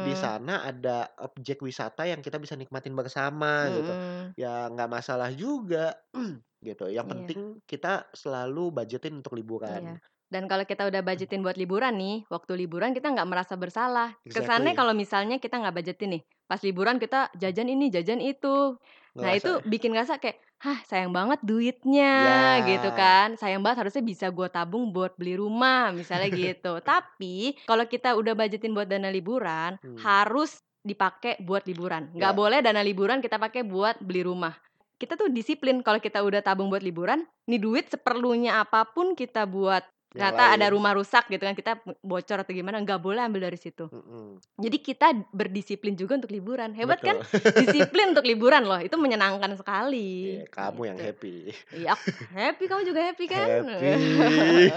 [0.02, 0.18] di Mhm.
[0.18, 3.94] sana ada objek wisata yang kita bisa nikmatin bersama gitu.
[3.94, 4.34] Mhm.
[4.38, 5.94] Ya nggak masalah juga,
[6.66, 6.90] gitu.
[6.90, 7.34] Yang Iya.
[7.34, 9.84] penting kita selalu budgetin untuk liburan.
[9.84, 10.00] Iya.
[10.28, 14.18] Dan kalau kita udah budgetin buat liburan nih, waktu liburan kita nggak merasa bersalah.
[14.34, 14.76] Kesannya Exactly.
[14.76, 18.76] kalau misalnya kita nggak budgetin nih, pas liburan kita jajan ini, jajan itu.
[19.22, 22.96] Nah itu bikin ngerasa kayak, "Hah sayang banget duitnya," gitu Ya.
[22.96, 23.38] kan.
[23.38, 26.80] "Sayang banget harusnya bisa gua tabung buat beli rumah," misalnya gitu.
[26.82, 30.06] Tapi kalau kita udah budgetin buat dana liburan, Mmm.
[30.06, 32.10] harus dipakai buat liburan.
[32.18, 32.36] Nggak Ya.
[32.36, 34.54] boleh dana liburan kita pakai buat beli rumah.
[35.00, 39.42] Kita tuh disiplin kalau kita udah tabung buat liburan, nih duit seperlunya apa pun kita
[39.42, 39.82] buat
[40.14, 41.72] ternyata ada rumah rusak gitu kan, kita
[42.06, 43.90] bocor atau gimana, nggak boleh ambil dari situ.
[43.90, 44.38] Mhm.
[44.58, 46.70] Jadi kita berdisiplin juga untuk liburan.
[46.78, 47.18] Hebat kan?
[47.18, 47.26] Betul.
[47.58, 51.04] Disiplin untuk liburan loh, itu menyenangkan sekali, Iya, kamu yang gitu.
[51.10, 51.36] happy.
[51.74, 51.94] Iya,
[52.30, 53.48] happy, kamu juga happy kan?
[53.66, 54.70] Happy.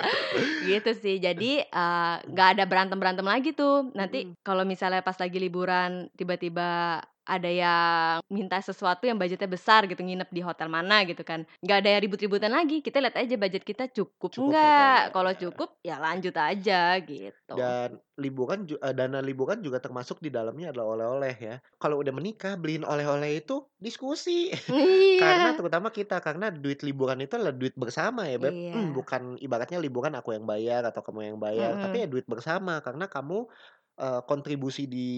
[0.62, 1.16] Gitu sih.
[1.20, 3.90] Jadi, eee, nggak ada berantem-berantem lagi tuh.
[3.96, 4.38] Nanti Mhm.
[4.46, 7.00] kalau misalnya pas lagi liburan tiba-tiba
[7.34, 11.76] ada yang minta sesuatu yang budgetnya besar gitu, nginep di hotel mana gitu kan, nggak
[11.80, 12.82] ada yang ribut-ributan lagi.
[12.86, 14.76] Kita lihat aja budget kita cukup Cukup nggak.
[14.78, 15.42] enggak, Kalau ya.
[15.42, 17.54] cukup, ya lanjut aja gitu.
[17.58, 21.54] Dan liburan eee, dana liburan juga termasuk di dalamnya adalah oleh-oleh ya.
[21.82, 24.54] Kalau udah menikah beliin oleh-oleh itu diskusi.
[25.20, 25.58] Karena Iya.
[25.58, 28.54] terutama kita, karena duit liburan itu adalah duit bersama ya, Beb.
[28.54, 28.76] Iya.
[28.86, 32.78] Bukan ibaratnya liburan aku yang bayar atau kamu yang bayar, tapi ya duit bersama.
[32.86, 33.50] Karena kamu,
[34.02, 35.08] eee, kontribusi di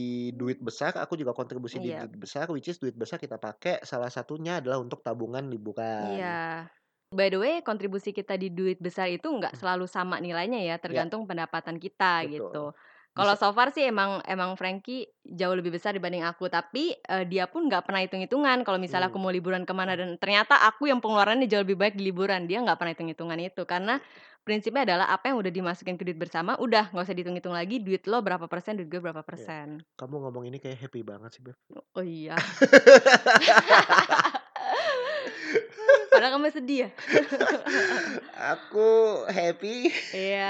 [0.41, 1.99] duit besar, aku juga kontribusi di Iya.
[1.99, 6.23] duit besar, which is duit besar kita pakai salah satunya adalah untuk tabungan liburan.
[6.23, 6.71] Iya.
[7.13, 11.05] By the way, kontribusi kita di duit besar itu nggak selalu sama nilainya ya, Ya.
[11.05, 12.33] tergantung pendapatan kita Betul.
[12.33, 12.73] gitu.
[13.13, 17.45] Kalau so far sih emang emang Franky jauh lebih besar dibanding aku, tapi, eee, dia
[17.45, 19.29] pun nggak pernah hitung-hitungan kalau misalnya aku Mmm.
[19.29, 22.65] mau liburan ke mana dan ternyata aku yang pengeluarannya jauh lebih baik di liburan, dia
[22.65, 23.69] nggak pernah hitung-hitungan itu.
[23.69, 24.01] Karena
[24.49, 28.01] prinsipnya adalah apa yang udah dimasukin ke duit bersama, udah nggak usah dihitung-hitung lagi, duit
[28.09, 29.29] lo berapa persen, duit gue berapa Iya.
[29.29, 29.67] persen.
[30.01, 31.57] Kamu ngomong ini kayak happy banget sih, Beb.
[31.97, 32.37] Oh iya.
[36.13, 36.89] Padahal kamu sedih ya?
[38.53, 38.89] Aku
[39.29, 39.91] happy.
[40.15, 40.43] Iya,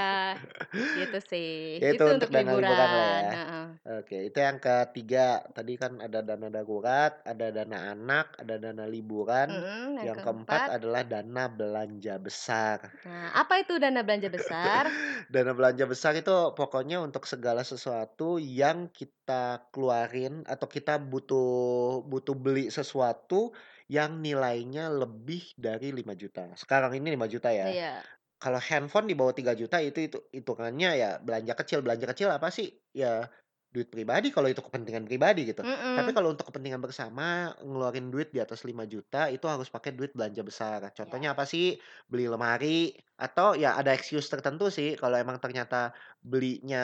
[0.97, 1.47] gitu sih.
[1.81, 3.33] Ya itu Itu untuk untuk dana liburan lah ya.
[3.33, 3.65] heeh.
[3.99, 5.43] Oke, itu yang ketiga.
[5.55, 9.49] Tadi kan ada dana darurat, ada dana anak, ada dana liburan.
[9.49, 12.79] Mhm, yang Yang keempat keempat adalah dana belanja besar.
[13.05, 14.85] Nah, apa itu dana belanja besar?
[15.33, 22.35] Dana belanja besar itu pokoknya untuk segala sesuatu yang kita keluarin atau kita butuh butuh
[22.37, 23.51] beli sesuatu
[23.89, 26.53] yang nilainya lebih dari 5 juta.
[26.59, 27.73] Sekarang ini 5 juta ya.
[27.73, 28.03] Iya.
[28.41, 31.79] Kalau handphone di bawah 3 juta itu itu hitungannya ya belanja kecil.
[31.85, 32.67] Belanja kecil apa sih?
[32.91, 33.31] Ya
[33.73, 35.65] duit pribadi kalau itu kepentingan pribadi gitu.
[35.95, 36.15] Tapi Mhm.
[36.15, 40.41] kalau untuk kepentingan bersama ngeluarin duit di atas 5 juta itu harus pakai duit belanja
[40.45, 40.79] besar.
[40.83, 40.89] Ya.
[40.93, 41.81] Contohnya apa sih?
[42.11, 46.79] Beli lemari atau ya ada excuse tertentu sih kalau emang ternyata belinya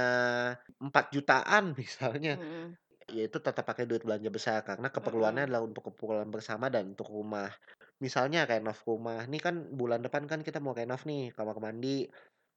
[0.82, 2.32] 4 jutaan misalnya.
[2.36, 2.78] Mhm.
[2.89, 7.08] Ya itu tetap pakai duit belanja besar karena keperluannya adalah untuk keperluan bersama dan untuk
[7.10, 7.50] rumah.
[8.04, 9.26] Misalnya renov rumah.
[9.32, 12.08] Nih kan bulan depan kan kita mau renov nih kamar mandi.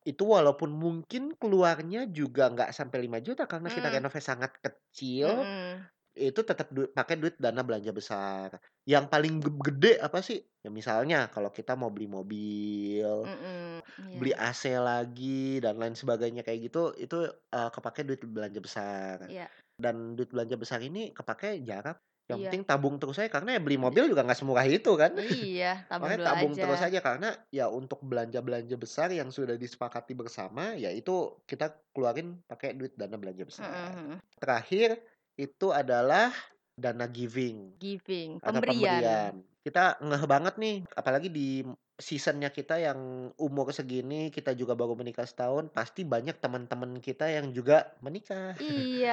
[0.06, 3.94] Itu walaupun mungkin keluarnya juga nggak sampai 5 juta karena kita Mhm.
[3.94, 5.88] renovnya sangat kecil, Mhm.
[6.16, 8.50] itu tetap du pakai duit dana belanja besar.
[8.88, 10.40] Yang paling ge gede apa sih?
[10.64, 13.82] Ya misalnya kalau kita mau beli mobil, Mhm,
[14.18, 14.36] beli iya.
[14.36, 17.16] AC lagi dan lain sebagainya kayak gitu, itu,
[17.54, 19.18] eee, kepake duit belanja besar.
[19.26, 19.52] Iya.
[19.78, 21.96] Dan duit belanja besar ini kepake jarang.
[22.30, 22.44] Yang Iya.
[22.48, 25.10] penting tabung terus aja karena ya beli mobil juga nggak semurah itu kan.
[25.12, 26.88] Iya, tabung Makanya dulu tabung terus aja.
[26.88, 32.72] aja karena ya untuk belanja-belanja besar yang sudah disepakati bersama, ya itu kita keluarin pakai
[32.78, 33.68] duit dana belanja besar.
[33.68, 34.22] mhm.
[34.40, 35.02] Terakhir
[35.36, 36.32] itu adalah
[36.74, 39.32] dana giving Giving, atau pemberian.
[39.32, 39.44] pemberian.
[39.62, 41.62] Kita ngeh banget nih, apalagi di
[42.02, 47.46] season-nya kita yang umur segini, kita juga baru menikah setahun, pasti banyak teman-teman kita yang
[47.56, 48.58] juga menikah.
[48.60, 49.12] Iya.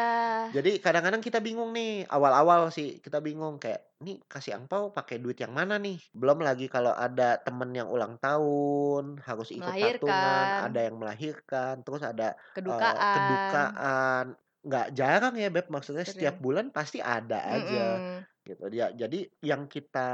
[0.56, 5.38] Jadi kadang-kadang kita bingung nih, awal-awal sih kita bingung kayak, "Nih kasih angpau pakai duit
[5.44, 10.80] yang mana nih?" Belum lagi kalau ada temen yang ulang tahun, harus ikut patungan, ada
[10.90, 13.00] yang melahirkan, terus ada, Kedukaan.
[13.14, 14.34] kedukaan.
[14.66, 16.44] Nggak jarang ya Beb, maksudnya setiap Sering.
[16.44, 18.28] bulan pasti ada aja Mhm.
[18.48, 18.64] Gitu.
[18.72, 20.10] Ya jadi yang kita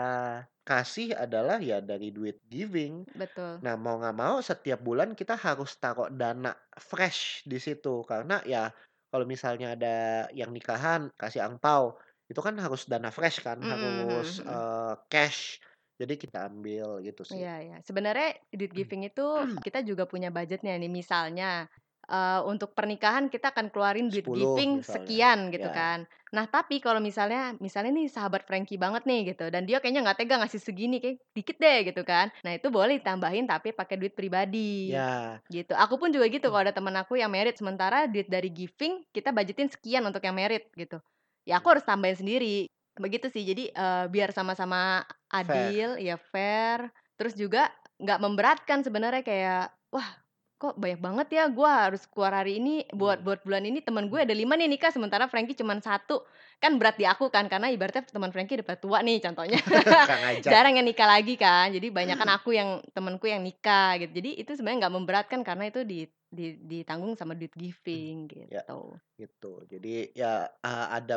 [0.66, 3.06] kasih adalah ya dari duit giving.
[3.16, 3.66] Betul.
[3.66, 8.04] Nah mau nggak mau setiap bulan kita harus taruh dana fresh di situ.
[8.08, 8.72] Karena ya
[9.12, 9.96] kalau misalnya ada
[10.36, 11.98] yang nikahan kasih angpau,
[12.32, 14.46] itu kan harus dana fresh kan, Mhm harus, mhm mhm.
[14.46, 15.60] eee, cash.
[16.02, 17.46] Jadi kita ambil gitu sih.
[17.46, 17.76] Iya iya.
[17.82, 19.22] Sebenarnya duit giving itu
[19.66, 20.90] kita juga punya budgetnya nih.
[20.94, 21.66] Misalnya,
[22.10, 25.74] eee, untuk pernikahan kita akan keluarin duit 10 giving misalnya, sekian gitu ya.
[25.74, 26.06] kan.
[26.36, 30.20] Nah tapi kalau misalnya misalnya nih sahabat Franky banget nih gitu, dan dia kayaknya nggak
[30.26, 32.30] tega ngasih segini, kayak dikit deh gitu kan.
[32.46, 35.42] Nah itu boleh ditambahin tapi pakai duit pribadi, Ya.
[35.52, 35.74] gitu.
[35.78, 39.30] Aku pun juga gitu kalau ada temen aku yang married, sementara duit dari giving kita
[39.36, 40.98] budgetin sekian untuk yang married gitu.
[41.46, 42.66] Ya aku harus tambahin sendiri.
[42.98, 43.44] Begitu sih.
[43.46, 45.04] Jadi, eee, biar sama-sama
[45.48, 45.76] Fair.
[45.76, 46.90] adil, ya fair,
[47.20, 50.25] terus juga nggak memberatkan sebenarnya kayak, "Wah
[50.56, 53.26] kok banyak banget ya gua harus keluar hari ini buat Hmm.
[53.26, 56.24] buat bulan ini temen gue ada 5 nih nikah sementara Franky cuman 1."
[56.64, 59.60] Kan berat di aku kan, karena ibaratnya teman Franky udah tua nih contohnya.
[60.48, 61.76] Jarang yang nikah lagi kan.
[61.76, 64.12] Jadi banyakan aku yang temenku yang nikah gitu.
[64.24, 69.00] Jadi itu sebenarnya nggak memberatkan karena itu di di ditanggung sama duit giving Ya, gitu.
[69.18, 69.66] gitu.
[69.66, 71.16] Jadi ya, eee, ada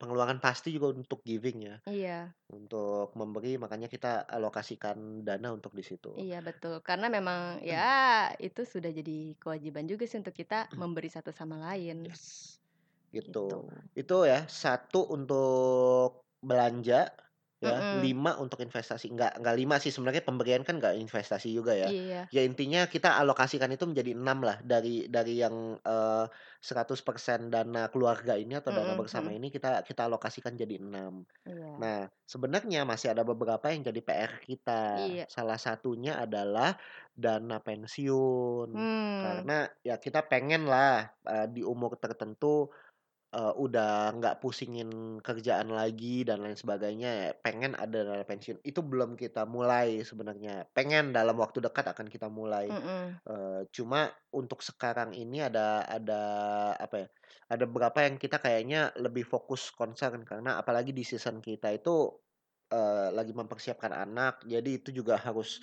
[0.00, 1.76] pengeluaran pasti juga untuk giving ya.
[1.86, 2.36] Iya.
[2.52, 6.14] Untuk memberi makanya kita alokasikan dana untuk di situ.
[6.16, 6.80] Iya betul.
[6.80, 7.84] Karena memang ya
[8.46, 12.06] itu sudah jadi kewajiban juga sih untuk kita memberi satu sama lain.
[12.08, 12.56] Yes.
[13.14, 13.46] Gitu.
[13.48, 13.64] Gitu.
[13.96, 17.10] Itu ya, 1 untuk belanja
[17.66, 17.78] ya.
[18.04, 19.10] 5 untuk investasi.
[19.14, 21.90] Nggak nggak 5 sih sebenarnya pemberian kan nggak investasi juga ya.
[21.90, 22.28] Iya.
[22.34, 26.24] Ya intinya kita alokasikan itu menjadi 6 lah dari dari yang, eee,
[26.62, 29.36] 100% dana keluarga ini atau dana Mhm bersama mhm.
[29.36, 31.22] ini kita kita alokasikan jadi 6.
[31.46, 31.82] Iya.
[31.82, 34.82] Nah, sebenarnya masih ada beberapa yang jadi PR kita.
[34.94, 35.26] Iya.
[35.28, 36.80] Salah satunya adalah
[37.12, 38.70] dana pensiun.
[38.72, 39.16] Hmm.
[39.16, 42.68] Karena ya kita pengen lah, eee, di umur tertentu,
[43.36, 48.58] eee, udah nggak pusingin kerjaan lagi dan lain sebagainya ya, pengen ada dana pensiun.
[48.64, 50.66] Itu belum kita mulai sebenarnya.
[50.76, 52.68] Pengen dalam waktu dekat akan kita mulai.
[52.68, 53.20] Mhm.
[53.28, 56.20] Eee, cuma untuk sekarang ini ada ada
[56.78, 57.08] apa ya,
[57.52, 62.10] ada beberapa yang kita kayaknya lebih fokus concern karena apalagi di season kita itu,
[62.72, 65.58] eee, lagi mempersiapkan anak, jadi itu juga harus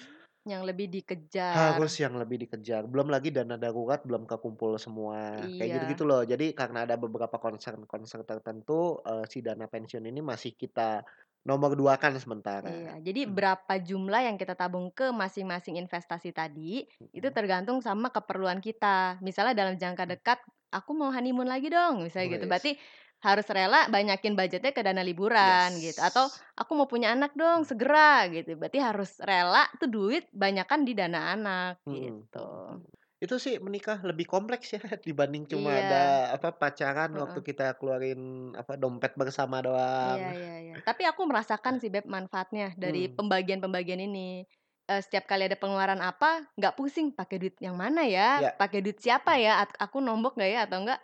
[0.49, 1.79] Yang lebih dikejar.
[1.79, 2.83] harus yang lebih dikejar.
[2.91, 5.49] Belum lagi dana darurat belum kekumpul semua.
[5.57, 5.79] Kayak Iya.
[5.79, 6.21] gitu-gitu loh.
[6.31, 11.05] Jadi karena ada beberapa concern-concern tertentu, eee, si dana pensiun ini masih kita
[11.49, 12.73] nomor 2-kan sementara.
[12.73, 13.03] Iya.
[13.03, 13.37] Jadi Hmm.
[13.37, 17.35] berapa jumlah yang kita tabung ke masing-masing investasi tadi, itu Mhm.
[17.35, 19.19] tergantung sama keperluan kita.
[19.19, 20.39] Misalnya dalam jangka dekat,
[20.71, 22.45] aku mau honeymoon lagi dong, misalnya gitu.
[22.47, 22.47] Wes.
[22.47, 22.79] Berarti
[23.23, 26.43] harus rela banyakin budgetnya ke dana liburan gitu atau Yes.
[26.59, 31.19] aku mau punya anak dong segera gitu berarti harus rela tuh duit banyakan di dana
[31.35, 32.79] anak Mhm, gitu mhm.
[33.23, 35.83] Itu sih menikah lebih kompleks ya dibanding cuma Iya.
[35.83, 35.95] ada
[36.35, 37.43] apa pacaran waktu Heeh.
[37.47, 38.19] kita keluarin
[38.59, 40.23] apa dompet bersama doang.
[40.23, 40.75] Iya iya iya.
[40.87, 43.13] Tapi aku merasakan sih Beb manfaatnya dari Hmm.
[43.13, 44.43] pembagian-pembagian ini.
[44.89, 48.59] Eee, setiap kali ada pengeluaran apa, nggak pusing pakai duit yang mana ya, Ya.
[48.59, 50.99] pakai duit siapa ya, aku nombok nggak ya atau enggak.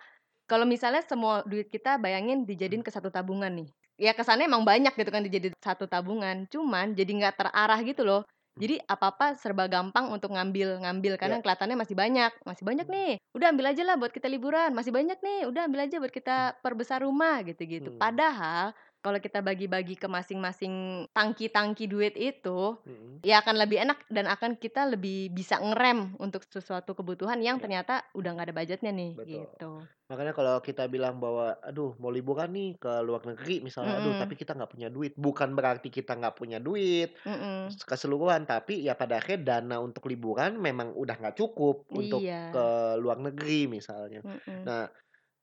[0.49, 3.69] Kalau misalnya semua duit kita bayangin dijadiin ke satu tabungan nih.
[3.99, 8.23] Ya kesannya emang banyak gitu kan dijadiin satu tabungan, cuman jadi nggak terarah gitu loh.
[8.59, 11.43] Jadi apa-apa serba gampang untuk ngambil ngambil karena Ya.
[11.43, 15.15] kelihatannya masih banyak, masih banyak nih, udah ambil aja lah buat kita liburan, masih banyak
[15.23, 17.95] nih, udah ambil aja buat kita perbesar rumah gitu-gitu.
[17.95, 17.99] Hmm.
[18.01, 23.23] Padahal kalau kita bagi-bagi ke masing-masing tangki-tangki duit itu, Mhm.
[23.23, 27.63] ya akan lebih enak dan akan kita lebih bisa ngerem untuk sesuatu kebutuhan yang Ya.
[27.63, 29.49] ternyata udah nggak ada budgetnya nih, Betul.
[29.49, 29.89] gitu.
[30.09, 34.19] Makanya kalau kita bilang bahwa, aduh mau liburan nih ke luar negeri misalnya, aduh Mhm.
[34.19, 35.13] tapi kita nggak punya duit.
[35.17, 37.81] Bukan berarti kita nggak punya duit Mhm.
[37.89, 42.39] keseluruhan, tapi ya pada akhirnya dana untuk liburan memang udah nggak cukup untuk Iya.
[42.53, 44.21] ke luar negeri misalnya.
[44.23, 44.69] Mhm.
[44.69, 44.89] Nah,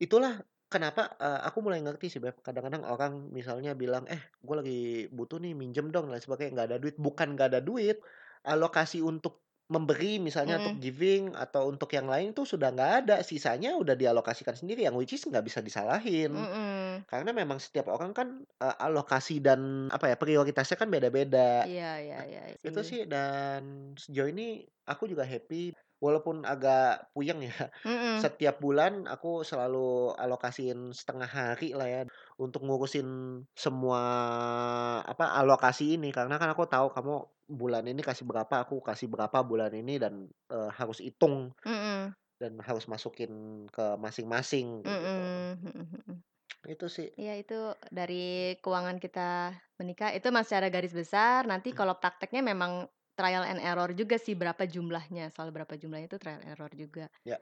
[0.00, 0.40] itulah
[0.72, 4.78] kenapa, eee, aku mulai ngerti sih Beb, kadang-kadang orang misalnya bilang, "Eh, gue lagi
[5.12, 6.96] butuh nih minjem dong," dan lain sebagainya, nggak ada duit.
[7.00, 7.96] Bukan nggak ada duit,
[8.46, 10.78] alokasi untuk memberi misalnya untuk Mhm.
[10.78, 15.10] giving atau untuk yang lain tuh sudah nggak ada, sisanya udah dialokasikan sendiri yang which
[15.16, 16.46] is nggak bisa disalahin.
[16.46, 17.06] Mhm.
[17.10, 18.28] Karena memang setiap orang kan,
[18.62, 21.66] eee, alokasi dan apa ya, prioritasnya kan beda-beda.
[21.66, 22.82] Iya iya iya Itu sih.
[22.82, 25.70] sih dan sejauh ini aku juga happy
[26.04, 27.70] walaupun agak puyeng ya.
[27.84, 28.26] Mhm.
[28.26, 32.00] Setiap bulan aku selalu alokasiin setengah hari lah ya
[32.40, 33.08] untuk ngurusin
[33.56, 34.00] semua
[35.04, 37.12] apa, alokasi ini karena kan aku tahu kamu
[37.46, 40.14] bulan ini kasih berapa, aku kasih berapa bulan ini dan,
[40.52, 42.16] eee, harus hitung Mhm.
[42.42, 45.08] dan harus masukin ke masing-masing gitu.
[45.56, 46.22] Mhm.
[46.66, 47.08] Itu sih.
[47.16, 47.54] Iya itu
[47.88, 52.72] dari keuangan kita menikah itu masih ada garis besar, nanti kalau prakteknya memang
[53.18, 57.08] trial and error juga sih berapa jumlahnya, soal berapa jumlahnya itu trial error juga.
[57.28, 57.38] Ya.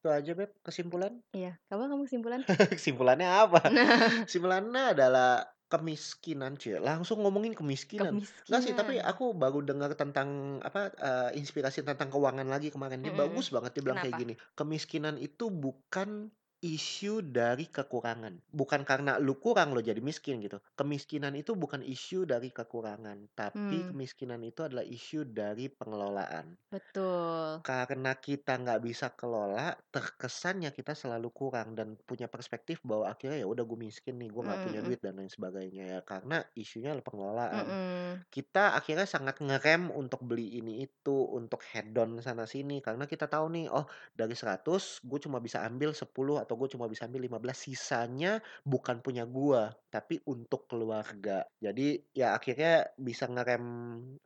[0.00, 1.14] Itu aja Beb kesimpulan.
[1.36, 2.42] Iya, coba kamu kesimpulan?
[2.78, 3.60] Kesimpulannya apa?
[4.26, 5.30] Kesimpulannya adalah
[5.72, 8.20] kemiskinan, cie, langsung ngomongin kemiskinan.
[8.44, 9.00] Nggak sih, tapi Kemiskinan.
[9.00, 13.00] aku baru dengar tentang apa, eee, inspirasi tentang keuangan lagi kemarin.
[13.00, 13.12] Dia Mhm.
[13.14, 14.20] bagus banget, dia bilang kayak Kenapa?
[14.20, 16.28] gini, "Kemiskinan itu bukan
[16.62, 18.34] isu dari kekurangan.
[18.60, 20.58] Bukan karena lu kurang lo jadi miskin gitu.
[20.78, 23.90] Kemiskinan itu bukan isu dari kekurangan, tapi Hmm.
[23.90, 27.62] kemiskinan itu adalah isu dari pengelolaan." Betul.
[27.62, 33.46] Karena kita nggak bisa kelola, terkesannya kita selalu kurang dan punya perspektif bahwa akhirnya ya
[33.46, 36.90] udah gue miskin nih, gue nggak Mhm punya duit dan lain sebagainya ya karena isunya
[36.90, 37.68] adalah pengelolaan.
[37.70, 38.24] Mhm.
[38.34, 43.46] Kita akhirnya sangat ngerem untuk beli ini itu, untuk hedon sana sini karena kita tahu
[43.54, 43.86] nih, oh
[44.18, 49.00] dari 100 gue cuma bisa ambil 10 atau gue cuma bisa ambil 15, sisanya bukan
[49.04, 51.44] punya gua, tapi untuk keluarga.
[51.62, 53.64] Jadi ya akhirnya bisa ngerem,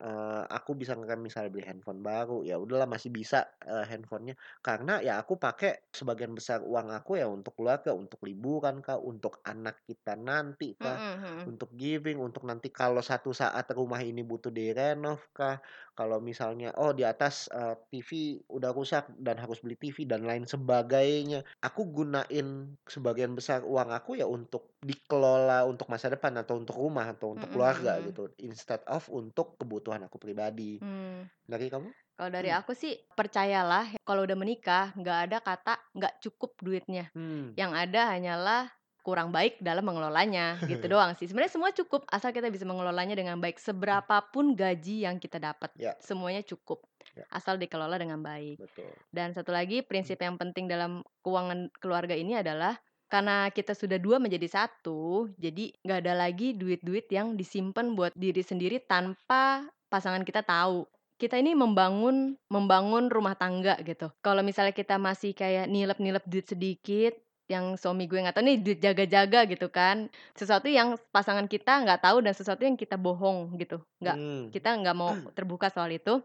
[0.01, 5.01] eee, aku bisa ngerem misalnya beli handphone baru, ya udahlah masih bisa, eee, handphone-nya karena
[5.05, 9.83] ya aku pakai sebagian besar uang aku ya untuk keluarga, untuk liburan kah, untuk anak
[9.89, 11.47] kita nanti kah, Mhm mhm.
[11.47, 15.62] untuk giving, untuk nanti kalau satu saat rumah ini butuh direnov kah,
[15.95, 18.11] kalau misalnya, oh di atas, eee, TV
[18.51, 21.47] udah rusak dan harus beli TV dan lain sebagainya.
[21.62, 21.87] Aku
[22.24, 22.48] gunain
[22.88, 27.48] sebagian besar uang aku ya untuk dikelola untuk masa depan atau untuk rumah atau untuk
[27.48, 28.04] Mhm keluarga mhm.
[28.12, 30.80] gitu, instead of untuk kebutuhan aku pribadi.
[30.80, 31.28] Mmm.
[31.44, 31.88] Dari kamu?
[32.16, 32.60] Kalau dari Hmm.
[32.64, 37.12] aku sih percayalah kalau udah menikah nggak ada kata nggak cukup duitnya.
[37.12, 37.52] Hmm.
[37.56, 38.62] Yang ada hanyalah
[39.04, 41.30] kurang baik dalam mengelolanya, gitu doang sih.
[41.30, 43.60] Sebenarnya semua cukup asal kita bisa mengelolanya dengan baik.
[43.60, 45.94] Seberapa pun gaji yang kita dapat, Ya.
[46.02, 46.82] semuanya cukup
[47.16, 47.24] Ya.
[47.32, 48.60] asal dikelola dengan baik.
[48.60, 48.92] Betul.
[49.08, 54.18] Dan satu lagi prinsip yang penting dalam keuangan keluarga ini adalah karena kita sudah dua
[54.18, 60.42] menjadi satu, jadi nggak ada lagi duit-duit yang disimpan buat diri sendiri tanpa pasangan kita
[60.42, 60.84] tahu.
[61.16, 64.12] Kita ini membangun membangun rumah tangga gitu.
[64.20, 68.78] Kalau misalnya kita masih kayak nilep-nilep duit sedikit, yang suami gue nggak tahu nih duit
[68.82, 70.10] jaga-jaga gitu kan.
[70.34, 73.78] Sesuatu yang pasangan kita nggak tahu dan sesuatu yang kita bohong gitu.
[74.02, 74.44] Nggak Hmm.
[74.50, 76.20] kita nggak mau terbuka soal itu.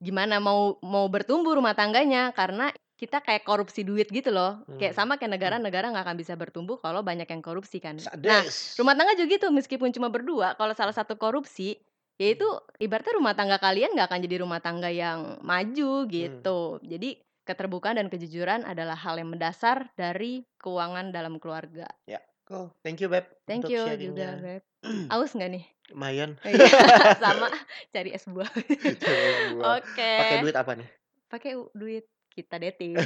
[0.00, 4.60] Gimana mau mau bertumbuh rumah tangganya karena kita kayak korupsi duit gitu loh.
[4.80, 5.00] Kayak Hmm.
[5.04, 7.96] sama kayak negara-negara nggak akan bisa bertumbuh kalau banyak yang korupsi kan.
[7.96, 8.76] Nah, Sadis.
[8.80, 11.76] rumah tangga juga gitu meskipun cuma berdua, kalau salah satu korupsi,
[12.16, 12.48] ya itu
[12.80, 16.08] ibaratnya rumah tangga kalian nggak akan jadi rumah tangga yang maju Hmm.
[16.12, 16.60] gitu.
[16.84, 17.10] Jadi
[17.46, 21.88] keterbukaan dan kejujuran adalah hal yang mendasar dari keuangan dalam keluarga.
[22.08, 22.20] Ya.
[22.46, 24.38] Oh, thank you Beb Thank untuk you juga.
[24.38, 24.62] Beb.
[25.12, 25.64] Aus nggak nih?
[25.94, 26.34] Lumayan.
[26.42, 26.66] Iya,
[27.22, 27.46] sama
[27.94, 28.50] cari es buah.
[28.50, 29.78] Cari es buah.
[29.78, 30.12] Oke.
[30.18, 30.88] Pakai duit apa nih?
[31.30, 32.98] Pakai duit kita dating.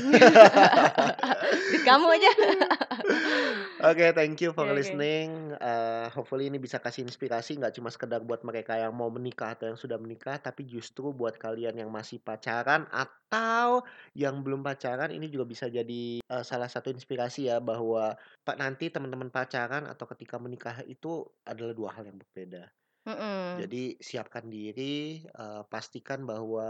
[1.87, 2.31] kamu aja.
[3.81, 4.77] Oke, thank you for oke.
[4.77, 9.57] listening, eee, hopefully ini bisa kasih inspirasi nggak cuma sekedar buat mereka yang mau menikah
[9.57, 13.81] atau yang sudah menikah, tapi justru buat kalian yang masih pacaran atau
[14.13, 18.93] yang belum pacaran ini juga bisa jadi, eee, salah satu inspirasi ya bahwa pa nanti
[18.93, 22.69] teman-teman pacaran atau ketika menikah itu adalah 2 hal yang berbeda.
[23.07, 23.65] Mhm.
[23.65, 26.69] Jadi siapkan diri, eee, pastikan bahwa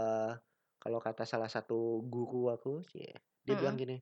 [0.81, 3.13] kalau kata salah satu guru aku, cie,
[3.45, 3.81] dia bilang Mhm.
[3.81, 4.01] gini,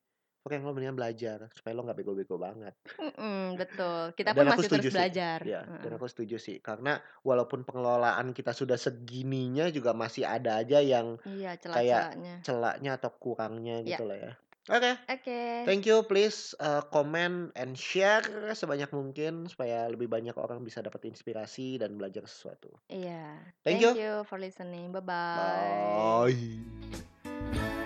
[0.49, 4.11] "Frank lo mendingan belajar supaya lo nggak bego-bego banget." Mhm, betul.
[4.17, 5.39] Kita Dan pun masih terus sih, belajar.
[5.45, 5.95] iya, dan Heeh.
[5.95, 11.55] aku setuju sih karena walaupun pengelolaan kita sudah segininya juga masih ada aja yang Iya,
[11.55, 12.35] kayak celah-celahnya.
[12.41, 13.95] celahnya atau kurangnya Iya.
[13.95, 14.33] gitu lah ya.
[14.69, 15.65] Oke, Oke.
[15.65, 18.21] thank you, please, eee, comment and share
[18.53, 22.69] sebanyak mungkin supaya lebih banyak orang bisa dapat inspirasi dan belajar sesuatu.
[22.85, 23.33] Iya.
[23.65, 23.97] Thank Thank you.
[23.97, 24.93] you for listening.
[24.93, 26.29] Bye-bye.
[26.29, 27.78] Bye.